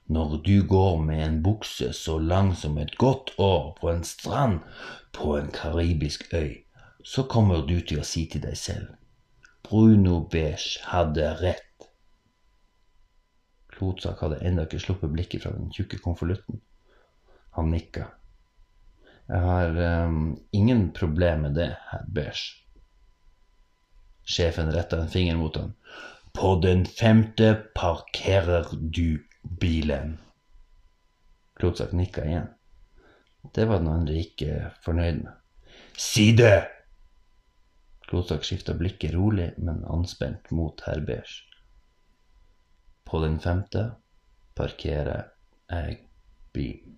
når 0.06 0.36
du 0.46 0.56
går 0.68 0.98
med 1.02 1.22
en 1.26 1.38
bukse 1.42 1.92
så 1.96 2.18
lang 2.18 2.52
som 2.56 2.78
et 2.78 2.96
godt 2.98 3.34
år 3.38 3.74
på 3.80 3.90
en 3.90 4.04
strand 4.04 4.60
på 5.12 5.36
en 5.38 5.50
karibisk 5.54 6.26
øy, 6.34 6.64
så 7.04 7.22
kommer 7.22 7.66
du 7.66 7.78
til 7.80 8.00
å 8.00 8.06
si 8.08 8.26
til 8.32 8.42
deg 8.44 8.56
selv 8.58 8.94
Bruno 9.64 10.20
Beige 10.30 10.82
hadde 10.90 11.30
rett. 11.40 11.88
Klotsak 13.74 14.20
hadde 14.22 14.42
ennå 14.46 14.66
ikke 14.66 14.82
sluppet 14.82 15.12
blikket 15.12 15.44
fra 15.44 15.54
den 15.54 15.72
tjukke 15.74 15.98
konvolutten. 16.02 16.60
Han 17.56 17.70
nikka. 17.70 18.08
Jeg 19.28 19.40
har 19.40 19.78
um, 20.08 20.34
ingen 20.52 20.90
problem 20.92 21.46
med 21.46 21.56
det, 21.58 21.70
herr 21.90 22.04
Beige. 22.12 22.60
Sjefen 24.24 24.72
retta 24.72 25.00
en 25.00 25.08
finger 25.08 25.36
mot 25.36 25.56
ham. 25.56 25.72
På 26.34 26.54
den 26.60 26.84
femte 26.86 27.54
parkerer 27.74 28.68
du 28.72 29.22
bilen. 29.60 30.18
Klotsak 31.56 31.92
nikka 31.92 32.24
igjen. 32.24 32.48
Det 33.54 33.68
var 33.68 33.78
den 33.78 33.92
andre 33.92 34.18
ikke 34.18 34.70
fornøyd 34.84 35.22
med. 35.22 35.34
Si 35.96 36.32
det! 36.36 36.66
Klotsak 38.08 38.44
skifta 38.44 38.74
blikket 38.76 39.14
rolig, 39.14 39.52
men 39.56 39.84
anspent 39.88 40.50
mot 40.50 40.80
herr 40.86 41.00
Beige. 41.04 41.44
På 43.04 43.20
den 43.20 43.40
femte 43.40 43.90
parkerer 44.56 45.22
jeg 45.70 45.98
bilen. 46.52 46.96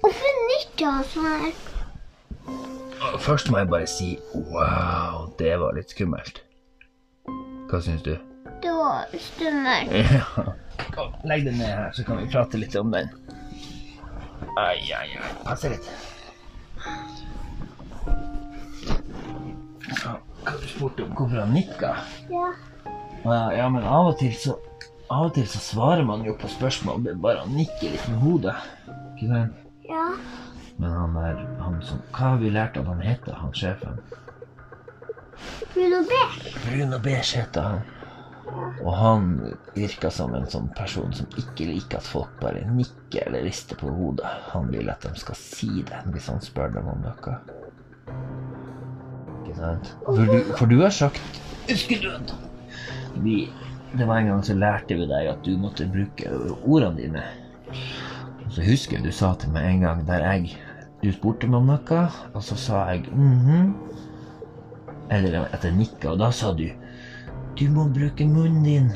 Hvorfor 0.00 0.84
han 0.84 1.04
sånn? 1.08 1.52
Først 3.24 3.50
må 3.50 3.58
jeg 3.60 3.68
bare 3.72 3.86
si 3.88 4.08
wow, 4.32 5.28
det 5.38 5.54
var 5.60 5.76
litt 5.76 5.92
skummelt. 5.92 6.42
Hva 7.70 7.80
syns 7.84 8.04
du? 8.06 8.14
Det 8.62 8.72
var 8.72 9.08
skummelt. 9.18 9.92
Ja. 10.14 10.46
Kom, 10.94 11.14
Legg 11.26 11.44
den 11.46 11.58
ned 11.58 11.70
her, 11.70 11.92
så 11.96 12.04
kan 12.06 12.20
vi 12.20 12.30
prate 12.30 12.60
litt 12.60 12.74
om 12.78 12.92
den. 12.94 13.10
Ai, 14.60 14.78
ai, 14.94 15.08
ai. 15.18 15.30
Passe 15.44 15.72
litt. 15.72 15.88
Så, 19.98 20.14
hva 20.44 20.54
du 20.60 20.68
spurte 20.68 21.04
om 21.06 21.12
hvorfor 21.16 21.42
han 21.42 21.54
nikka? 21.56 21.94
Ja. 22.32 22.46
Ja, 23.24 23.40
ja, 23.56 23.68
men 23.72 23.84
av 23.88 24.12
og 24.12 24.18
til 24.20 24.34
så 24.36 24.58
Av 25.12 25.28
og 25.28 25.34
til 25.36 25.44
så 25.48 25.60
svarer 25.60 26.04
man 26.08 26.22
jo 26.24 26.32
på 26.40 26.48
spørsmål 26.48 27.02
med 27.04 27.20
bare 27.22 27.42
å 27.44 27.50
nikke 27.50 27.90
litt 27.92 28.06
med 28.08 28.22
hodet. 28.22 28.54
Ikke 29.14 29.28
sant? 29.28 29.60
Ja. 29.84 29.94
Ja. 29.94 30.04
Men 30.76 30.90
han 30.90 31.14
der, 31.14 31.42
han 31.60 31.82
som 31.84 32.00
Hva 32.14 32.32
har 32.32 32.38
vi 32.40 32.52
lært 32.54 32.78
at 32.80 32.88
han 32.88 33.02
heter, 33.04 33.36
han 33.38 33.52
sjefen? 33.54 34.00
Bruno 35.74 36.00
Beige. 36.08 36.54
Bruno 36.64 36.98
Beige 37.04 37.42
heter 37.42 37.68
han. 37.68 37.84
Og 38.84 38.92
han 38.94 39.28
virker 39.74 40.12
som 40.14 40.34
en 40.36 40.46
sånn 40.50 40.68
person 40.76 41.12
som 41.16 41.28
ikke 41.40 41.66
liker 41.70 41.98
at 41.98 42.06
folk 42.06 42.34
bare 42.42 42.64
nikker 42.68 43.28
eller 43.28 43.46
rister 43.46 43.78
på 43.80 43.90
hodet. 43.90 44.30
Han 44.52 44.68
vil 44.72 44.90
at 44.92 45.06
de 45.06 45.14
skal 45.20 45.38
si 45.38 45.70
det 45.86 46.02
hvis 46.14 46.28
han 46.32 46.42
spør 46.44 46.74
dem 46.76 46.90
om 46.90 47.02
noe. 47.04 47.38
Ikke 49.54 49.62
sant? 49.62 49.90
For 50.04 50.26
du, 50.26 50.38
for 50.58 50.66
du 50.66 50.80
har 50.82 50.90
sagt 50.90 51.20
Husker 51.68 52.00
du 52.02 52.10
vi, 53.22 53.48
Det 53.94 54.06
var 54.06 54.18
en 54.18 54.26
gang 54.32 54.42
så 54.42 54.56
lærte 54.58 54.96
vi 54.98 55.06
deg 55.06 55.30
at 55.30 55.44
du 55.46 55.54
måtte 55.58 55.86
bruke 55.86 56.30
ordene 56.66 56.98
dine. 56.98 57.22
Og 58.44 58.50
så 58.56 58.64
husker 58.66 58.98
jeg 58.98 59.06
du 59.06 59.12
sa 59.14 59.34
til 59.38 59.54
meg 59.54 59.68
en 59.68 59.84
gang 59.86 60.02
der 60.08 60.26
jeg 60.26 60.56
Du 61.02 61.12
spurte 61.12 61.46
meg 61.46 61.60
om 61.60 61.70
noe, 61.70 62.02
og 62.34 62.42
så 62.42 62.58
sa 62.58 62.82
jeg 62.90 63.06
mhm. 63.12 63.70
Eller 65.14 65.44
at 65.44 65.62
jeg 65.62 65.76
nikka, 65.76 66.14
og 66.14 66.18
da 66.18 66.32
sa 66.34 66.50
du 66.56 66.66
Du 67.54 67.64
må 67.70 67.86
bruke 67.94 68.26
munnen 68.26 68.64
din, 68.66 68.90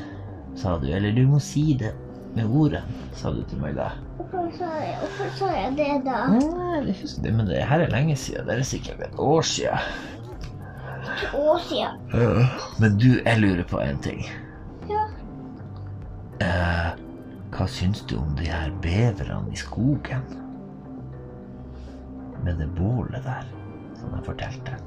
sa 0.59 0.75
du. 0.81 0.89
Eller 0.91 1.15
du 1.15 1.23
må 1.29 1.39
si 1.39 1.77
det 1.79 1.93
med 2.35 2.49
ordene, 2.51 3.07
sa 3.15 3.31
du 3.31 3.39
til 3.47 3.61
meg 3.61 3.77
da. 3.77 3.93
Hvorfor 4.19 4.51
sa 5.37 5.53
jeg 5.55 5.77
det, 5.77 5.91
da? 6.03 6.25
Nei, 6.33 6.91
det 6.91 7.31
men 7.31 7.47
det 7.47 7.63
her 7.63 7.85
er 7.85 7.93
lenge 7.93 8.17
siden. 8.19 8.49
Det 8.49 8.57
er 8.59 8.67
sikkert 8.67 9.05
et 9.07 9.15
år 9.15 9.47
siden. 9.47 10.18
Å, 11.09 11.57
sier 11.63 11.95
Men 12.79 12.97
du, 13.01 13.09
jeg 13.19 13.41
lurer 13.41 13.65
på 13.69 13.79
en 13.81 13.99
ting. 14.03 14.21
Ja. 14.89 15.05
Eh, 16.43 16.91
hva 17.53 17.65
syns 17.69 18.03
du 18.09 18.15
om 18.19 18.35
de 18.37 18.47
her 18.49 18.71
beverne 18.83 19.51
i 19.51 19.59
skogen? 19.59 20.23
Med 22.45 22.61
det 22.61 22.69
bålet 22.77 23.25
der, 23.25 23.49
som 23.99 24.15
jeg 24.15 24.27
fortalte. 24.29 24.77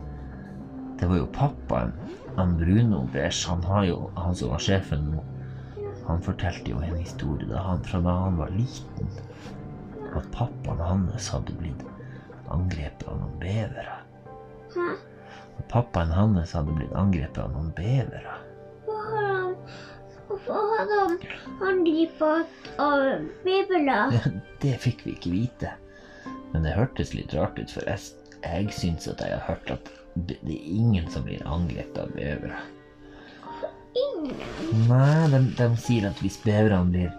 Det 1.00 1.10
var 1.10 1.18
jo 1.18 1.28
pappaen, 1.34 1.92
han 2.36 2.56
Bruno 2.56 3.02
Beige, 3.12 3.44
han 3.50 3.64
har 3.66 3.84
jo, 3.90 3.98
han 4.16 4.36
som 4.38 4.54
var 4.54 4.62
sjefen 4.62 5.10
nå, 5.12 5.24
han 6.06 6.22
fortalte 6.24 6.72
jo 6.72 6.80
en 6.82 6.96
historie 6.96 7.48
da 7.50 7.60
han, 7.66 7.82
fra 7.84 8.00
da 8.02 8.14
han 8.24 8.38
var 8.40 8.54
liten, 8.54 9.10
at 10.16 10.28
pappaen 10.34 10.80
hans 10.82 11.28
hadde 11.34 11.54
blitt 11.58 11.84
angrepet 12.52 13.08
av 13.10 13.20
noen 13.20 13.40
bevere. 13.42 13.98
Hæ? 14.72 14.92
Pappaen 15.72 16.10
hans 16.12 16.52
hadde 16.52 16.74
blitt 16.76 16.92
angrepet 16.98 17.38
av 17.40 17.52
noen 17.54 17.70
bevere. 17.76 18.34
Hvorfor 20.28 20.76
hadde 20.78 20.98
han 20.98 21.16
angrepet 21.68 22.68
av 22.80 23.02
bibler? 23.44 24.18
Det 24.62 24.74
fikk 24.80 25.06
vi 25.06 25.14
ikke 25.16 25.32
vite. 25.32 25.72
Men 26.52 26.66
det 26.66 26.74
hørtes 26.76 27.14
litt 27.16 27.32
rart 27.34 27.58
ut, 27.58 27.72
for 27.72 27.84
jeg, 27.88 28.12
jeg 28.44 28.74
syns 28.76 29.08
at 29.08 29.20
jeg 29.24 29.32
har 29.34 29.44
hørt 29.48 29.70
at 29.74 29.90
det 30.28 30.36
er 30.44 30.68
ingen 30.76 31.08
som 31.10 31.24
blir 31.24 31.40
angrepet 31.48 31.98
av 32.02 32.12
bevere. 32.12 32.58
Ingen. 33.96 34.36
Nei, 34.88 35.28
de, 35.32 35.40
de 35.58 35.68
sier 35.80 36.06
at 36.08 36.20
hvis 36.24 36.38
beverne 36.44 36.88
blir 36.92 37.10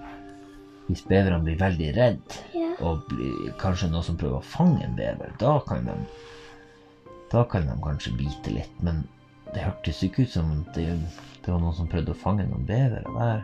Hvis 0.87 1.03
beverne 1.07 1.39
blir 1.45 1.55
veldig 1.61 1.89
redd, 1.95 2.37
Ja. 2.53 2.73
og 2.83 3.05
blir, 3.09 3.53
kanskje 3.61 3.87
noen 3.93 4.03
som 4.03 4.17
prøver 4.19 4.41
å 4.41 4.45
fange 4.53 4.81
en 4.83 4.97
bever, 4.97 5.31
da 5.39 5.53
kan 5.67 5.85
de 5.87 5.93
Da 7.33 7.43
kan 7.43 7.65
de 7.65 7.73
kanskje 7.81 8.11
bite 8.13 8.51
litt, 8.53 8.73
men 8.85 8.99
det 9.55 9.63
hørtes 9.63 10.03
ikke 10.05 10.27
ut 10.27 10.33
som 10.35 10.51
det, 10.75 10.85
det 11.41 11.49
var 11.49 11.61
noen 11.63 11.73
som 11.73 11.87
prøvde 11.89 12.13
å 12.13 12.19
fange 12.19 12.45
noen 12.45 12.67
bevere 12.69 13.01
der. 13.15 13.41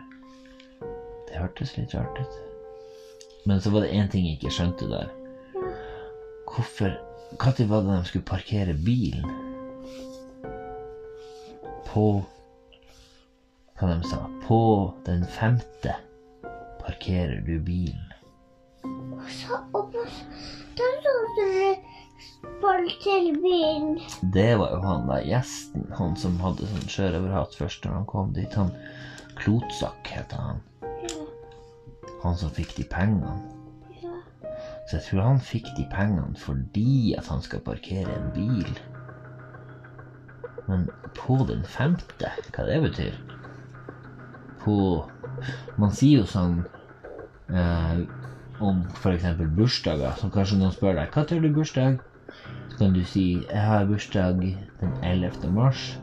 Det 1.26 1.40
hørtes 1.40 1.74
litt 1.74 1.96
rart 1.96 2.20
ut. 2.22 2.36
Men 3.50 3.58
så 3.58 3.72
var 3.74 3.82
det 3.82 3.90
én 3.98 4.10
ting 4.12 4.28
jeg 4.28 4.38
ikke 4.38 4.54
skjønte 4.54 4.86
der. 4.92 5.10
Hvorfor 6.50 6.98
Når 7.30 7.66
var 7.70 7.82
det 7.82 7.96
de 7.96 8.04
skulle 8.06 8.24
parkere 8.26 8.74
bilen? 8.74 9.26
På 11.86 12.22
Hva 13.78 13.90
de 13.90 14.08
sa? 14.08 14.22
På 14.46 14.94
den 15.06 15.22
femte 15.26 15.94
parkerer 16.82 17.42
du 17.46 17.58
bilen. 17.58 18.06
Så, 19.30 19.58
og 19.74 19.92
på 19.94 20.06
spalte 22.20 22.96
til 23.02 23.30
byen. 23.42 24.00
Det 24.34 24.58
var 24.58 24.74
jo 24.74 24.80
han 24.84 25.08
der 25.08 25.24
gjesten, 25.24 25.86
han 25.98 26.16
som 26.16 26.36
hadde 26.42 26.68
sånn 26.68 26.90
sjørøverhatt 26.92 27.56
først 27.58 27.86
når 27.86 27.96
han 27.98 28.10
kom 28.10 28.34
dit. 28.36 28.56
Han 28.58 28.74
Klotsak 29.40 30.04
heter 30.04 30.36
han. 30.36 30.60
Ja. 30.82 31.22
Han 32.24 32.36
som 32.36 32.52
fikk 32.52 32.74
de 32.76 32.84
pengene. 32.84 33.38
Ja. 34.02 34.12
Så 34.88 34.98
jeg 34.98 35.06
tror 35.06 35.22
han 35.24 35.40
fikk 35.40 35.70
de 35.78 35.86
pengene 35.92 36.36
fordi 36.36 37.14
at 37.16 37.30
han 37.32 37.40
skal 37.44 37.64
parkere 37.64 38.12
en 38.18 38.28
bil. 38.36 38.68
Men 40.68 40.90
på 41.16 41.38
den 41.48 41.64
femte, 41.64 42.28
hva 42.52 42.66
det 42.68 42.82
betyr? 42.84 43.16
På 44.60 44.76
Man 45.80 45.94
sier 45.96 46.20
jo 46.20 46.26
sånn 46.28 46.58
eh, 47.48 48.02
om 48.60 48.82
f.eks. 48.92 49.24
bursdager, 49.56 50.12
som 50.20 50.32
kanskje 50.34 50.58
noen 50.60 50.74
spør 50.74 50.98
deg 50.98 51.14
hva 51.14 51.24
tror 51.24 51.40
du 51.40 51.48
bursdag? 51.56 52.02
Så 52.70 52.78
kan 52.78 52.94
du 52.94 53.02
si 53.04 53.24
jeg 53.50 53.62
har 53.66 53.86
bursdag 53.88 54.40
den 54.80 54.92
11. 55.02 55.50
mars. 55.54 55.98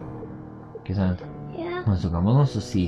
Ikke 0.81 0.95
sant? 0.95 1.23
Ja. 1.57 1.83
Men 1.85 1.97
så 1.97 2.09
kan 2.13 2.23
man 2.23 2.41
også 2.43 2.61
si 2.61 2.87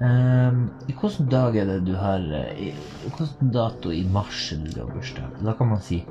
ehm, 0.00 0.66
i 0.88 0.94
Hvilken 1.00 1.30
dag 1.30 1.56
er 1.56 1.70
det 1.70 1.80
du 1.86 1.94
har 1.98 2.22
i, 2.58 2.72
Hvilken 3.06 3.52
dato 3.54 3.90
i 3.90 4.04
mars 4.12 4.52
er 4.52 4.64
det 4.64 4.74
du 4.74 4.82
har 4.84 4.92
bursdag? 4.92 5.38
Da 5.44 5.54
kan 5.58 5.72
man 5.72 5.80
si 5.80 6.02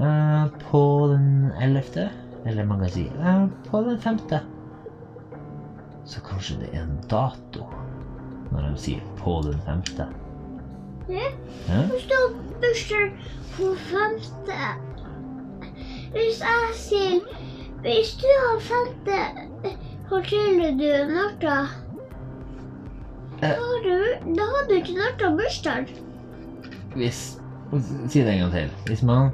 eh, 0.00 0.46
på 0.70 0.82
den 1.12 1.52
11. 1.60 2.08
Eller 2.46 2.64
man 2.64 2.80
kan 2.80 2.94
si 2.94 3.06
eh, 3.08 3.44
på 3.70 3.82
den 3.82 3.98
5. 4.00 4.18
Så 6.08 6.20
kanskje 6.24 6.60
det 6.62 6.72
er 6.72 6.86
en 6.86 7.00
dato 7.10 7.66
når 8.48 8.70
de 8.70 8.76
sier 8.80 9.04
på 9.20 9.40
den 9.44 9.60
5. 9.66 9.82
Ja. 11.08 11.28
Ja? 11.68 11.82
står 12.00 12.36
bursdag 12.62 13.12
på 13.56 13.74
femte 13.90 14.56
Hvis 16.14 16.40
jeg 16.40 16.74
sier 16.74 17.20
Hvis 17.84 18.14
du 18.20 18.26
har 18.44 18.60
femte, 18.64 19.18
forteller 20.08 20.72
du 20.80 21.12
Martha 21.14 21.58
Da 23.40 23.46
Eh. 23.46 23.54
har 23.54 23.82
du, 23.84 24.32
da 24.34 24.42
har 24.52 24.64
du 24.68 24.72
ikke 24.74 24.94
Martha 24.98 25.28
bursdag. 25.38 25.90
Hvis 26.96 27.18
Si 28.08 28.22
det 28.24 28.32
en 28.32 28.38
gang 28.40 28.52
til. 28.52 28.70
Hvis 28.86 29.02
man 29.02 29.28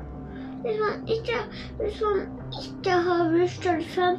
Hvis 0.64 0.76
man 0.82 1.08
ikke, 1.08 1.38
hvis 1.78 2.00
man 2.02 2.20
ikke 2.64 2.90
har 3.06 3.30
bursdag 3.32 3.84
5. 3.94 4.18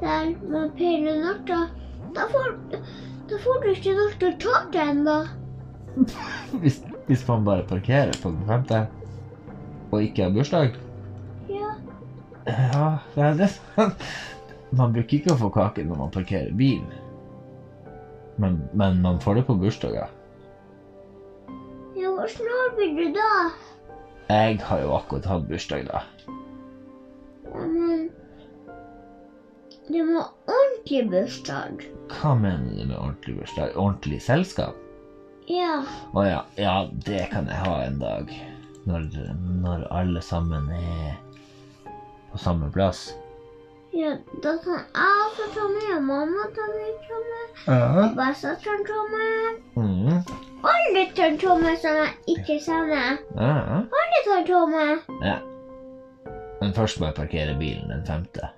der 0.00 0.32
man 0.50 0.70
peiler 0.78 1.20
Martha, 1.24 1.60
da 2.16 2.26
får, 2.32 2.50
da 3.30 3.38
får 3.44 3.62
du 3.62 3.68
ikke 3.74 3.94
Martha 4.00 4.30
tak 4.40 4.72
til 4.72 4.80
ennå. 4.90 5.16
hvis, 6.60 6.82
hvis 7.06 7.28
man 7.28 7.44
bare 7.44 7.62
parkerer 7.68 8.12
på 8.22 8.28
den 8.30 8.44
5. 8.46 8.86
og 9.92 10.02
ikke 10.02 10.22
har 10.22 10.30
bursdag. 10.30 10.70
Ja, 12.46 12.98
det 13.14 13.22
er 13.24 13.34
det. 13.38 13.50
Man 14.74 14.92
bruker 14.92 15.16
ikke 15.20 15.32
å 15.34 15.38
få 15.38 15.48
kake 15.54 15.84
når 15.86 16.00
man 16.02 16.12
parkerer 16.12 16.52
bilen. 16.58 16.90
Men, 18.42 18.58
men 18.74 18.98
man 19.04 19.20
får 19.22 19.38
det 19.38 19.44
på 19.46 19.54
bursdager. 19.60 20.10
ja, 21.94 22.10
hvor 22.10 22.26
snart 22.28 22.74
blir 22.76 22.96
du 22.98 23.12
da? 23.14 23.28
Jeg 24.28 24.58
har 24.66 24.80
jo 24.82 24.94
akkurat 24.96 25.28
hatt 25.28 25.46
bursdag, 25.48 25.86
da. 25.86 26.00
Ja, 27.46 27.64
men 27.70 28.08
Du 29.86 29.98
må 30.02 30.16
ha 30.18 30.26
ordentlig 30.48 31.02
bursdag. 31.12 31.84
Hva 32.16 32.32
mener 32.40 32.72
du 32.72 32.86
med 32.88 32.96
ordentlig 32.96 33.36
bursdag? 33.38 33.76
Ordentlig 33.76 34.22
selskap? 34.24 34.74
Ja. 35.46 35.82
Å 36.16 36.24
ja, 36.24 36.40
ja, 36.56 36.76
det 37.04 37.26
kan 37.30 37.46
jeg 37.52 37.60
ha 37.66 37.76
en 37.84 38.00
dag. 38.00 38.32
Når, 38.88 39.06
når 39.62 39.84
alle 39.92 40.20
sammen 40.24 40.70
er 40.72 41.20
på 42.34 42.38
samme 42.42 42.66
plass. 42.74 43.14
ja 43.94 44.10
da 44.42 44.52
kan 44.64 44.72
jeg 44.74 45.18
også 45.24 45.44
ta 45.54 45.64
med, 45.70 45.90
og 45.96 46.02
mamma 46.02 46.44
ta 46.56 46.64
med, 46.74 46.94
bestesøsteren 48.18 48.82
ta 48.88 49.00
med. 49.12 49.60
Mm. 49.78 50.18
Alle 50.72 51.04
tar 51.14 51.36
ta 51.42 51.54
med 51.62 51.78
som 51.78 51.94
jeg 52.00 52.10
ikke 52.34 52.56
kjenner. 52.66 53.22
ja. 53.38 53.54
Alle 54.00 54.18
tar 54.26 54.42
Tomme. 54.50 54.86
ja. 55.22 55.36
Men 56.60 56.74
først 56.74 57.00
må 57.00 57.06
jeg 57.06 57.14
parkere 57.14 57.54
bilen 57.58 57.90
den 57.90 58.06
femte. 58.06 58.48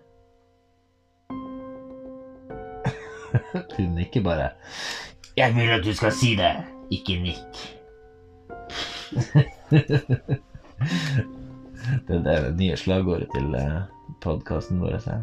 Du 3.77 3.83
nikker 3.83 4.23
bare. 4.25 4.51
Jeg 5.37 5.55
vil 5.55 5.71
at 5.71 5.85
du 5.85 5.93
skal 5.95 6.13
si 6.13 6.37
det, 6.37 6.55
ikke 6.91 7.21
nikk. 7.21 7.53
det 12.09 12.21
er 12.23 12.49
det 12.49 12.57
nye 12.59 12.77
slagordet 12.79 13.29
til 13.35 13.57
podkasten 14.25 14.81
vår. 14.83 14.99
Så. 15.05 15.19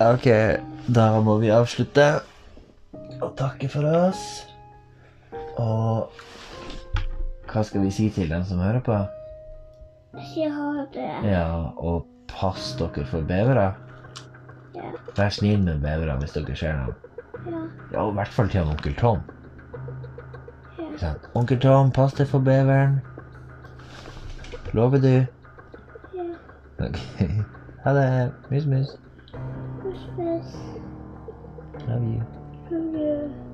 Ok, 0.00 0.26
da 0.88 1.06
må 1.20 1.36
vi 1.42 1.52
avslutte 1.52 2.06
og 3.20 3.34
takke 3.36 3.68
for 3.68 3.84
oss. 3.84 4.22
Og 5.60 6.08
hva 7.50 7.64
skal 7.66 7.84
vi 7.84 7.90
si 7.92 8.08
til 8.14 8.30
dem 8.30 8.44
som 8.48 8.62
hører 8.62 8.80
på? 8.86 8.96
Si 10.32 10.46
ha 10.46 10.86
det. 10.94 11.10
Ja, 11.28 11.44
og 11.76 12.06
pass 12.30 12.72
dere 12.78 13.04
for 13.10 13.26
bevere. 13.26 13.72
Ja. 14.74 14.94
Vær 15.16 15.34
snill 15.34 15.60
med 15.66 15.82
bevere 15.84 16.16
hvis 16.22 16.34
dere 16.38 16.56
ser 16.56 16.80
dem. 16.80 16.94
Ja. 17.50 17.62
Ja, 17.92 18.06
i 18.08 18.14
hvert 18.14 18.34
fall 18.34 18.48
til 18.48 18.62
han 18.62 18.72
onkel 18.72 18.96
Tom. 18.98 19.22
Ja. 21.00 21.14
Onkel 21.34 21.60
Tom, 21.62 21.90
pass 21.94 22.14
deg 22.18 22.28
for 22.30 22.42
beveren. 22.44 23.00
They're 24.72 24.82
over 24.82 24.98
there. 24.98 25.28
Yeah. 26.14 26.34
Okay. 26.80 27.40
Hello. 27.84 28.32
Miss 28.50 28.64
Miss. 28.64 28.96
Miss 29.84 29.98
Miss. 30.16 30.54
Love 31.88 32.02
you. 32.02 32.26
Love 32.70 32.94
you. 32.94 33.50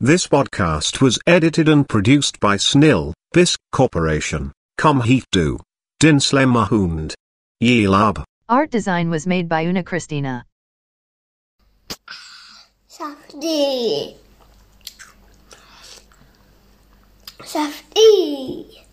This 0.00 0.26
podcast 0.26 1.00
was 1.00 1.18
edited 1.26 1.68
and 1.68 1.88
produced 1.88 2.38
by 2.40 2.56
Snil, 2.56 3.14
Bisk 3.32 3.58
Corporation, 3.72 4.52
Comheatdu, 4.78 5.58
Dinslemahund. 6.00 6.68
Mahund. 6.70 7.14
Yeelab. 7.62 8.22
Art 8.48 8.70
design 8.70 9.10
was 9.10 9.26
made 9.26 9.48
by 9.48 9.64
Una 9.64 9.82
Christina. 9.82 10.44
Softy. 12.86 14.16
Safety. 17.44 18.87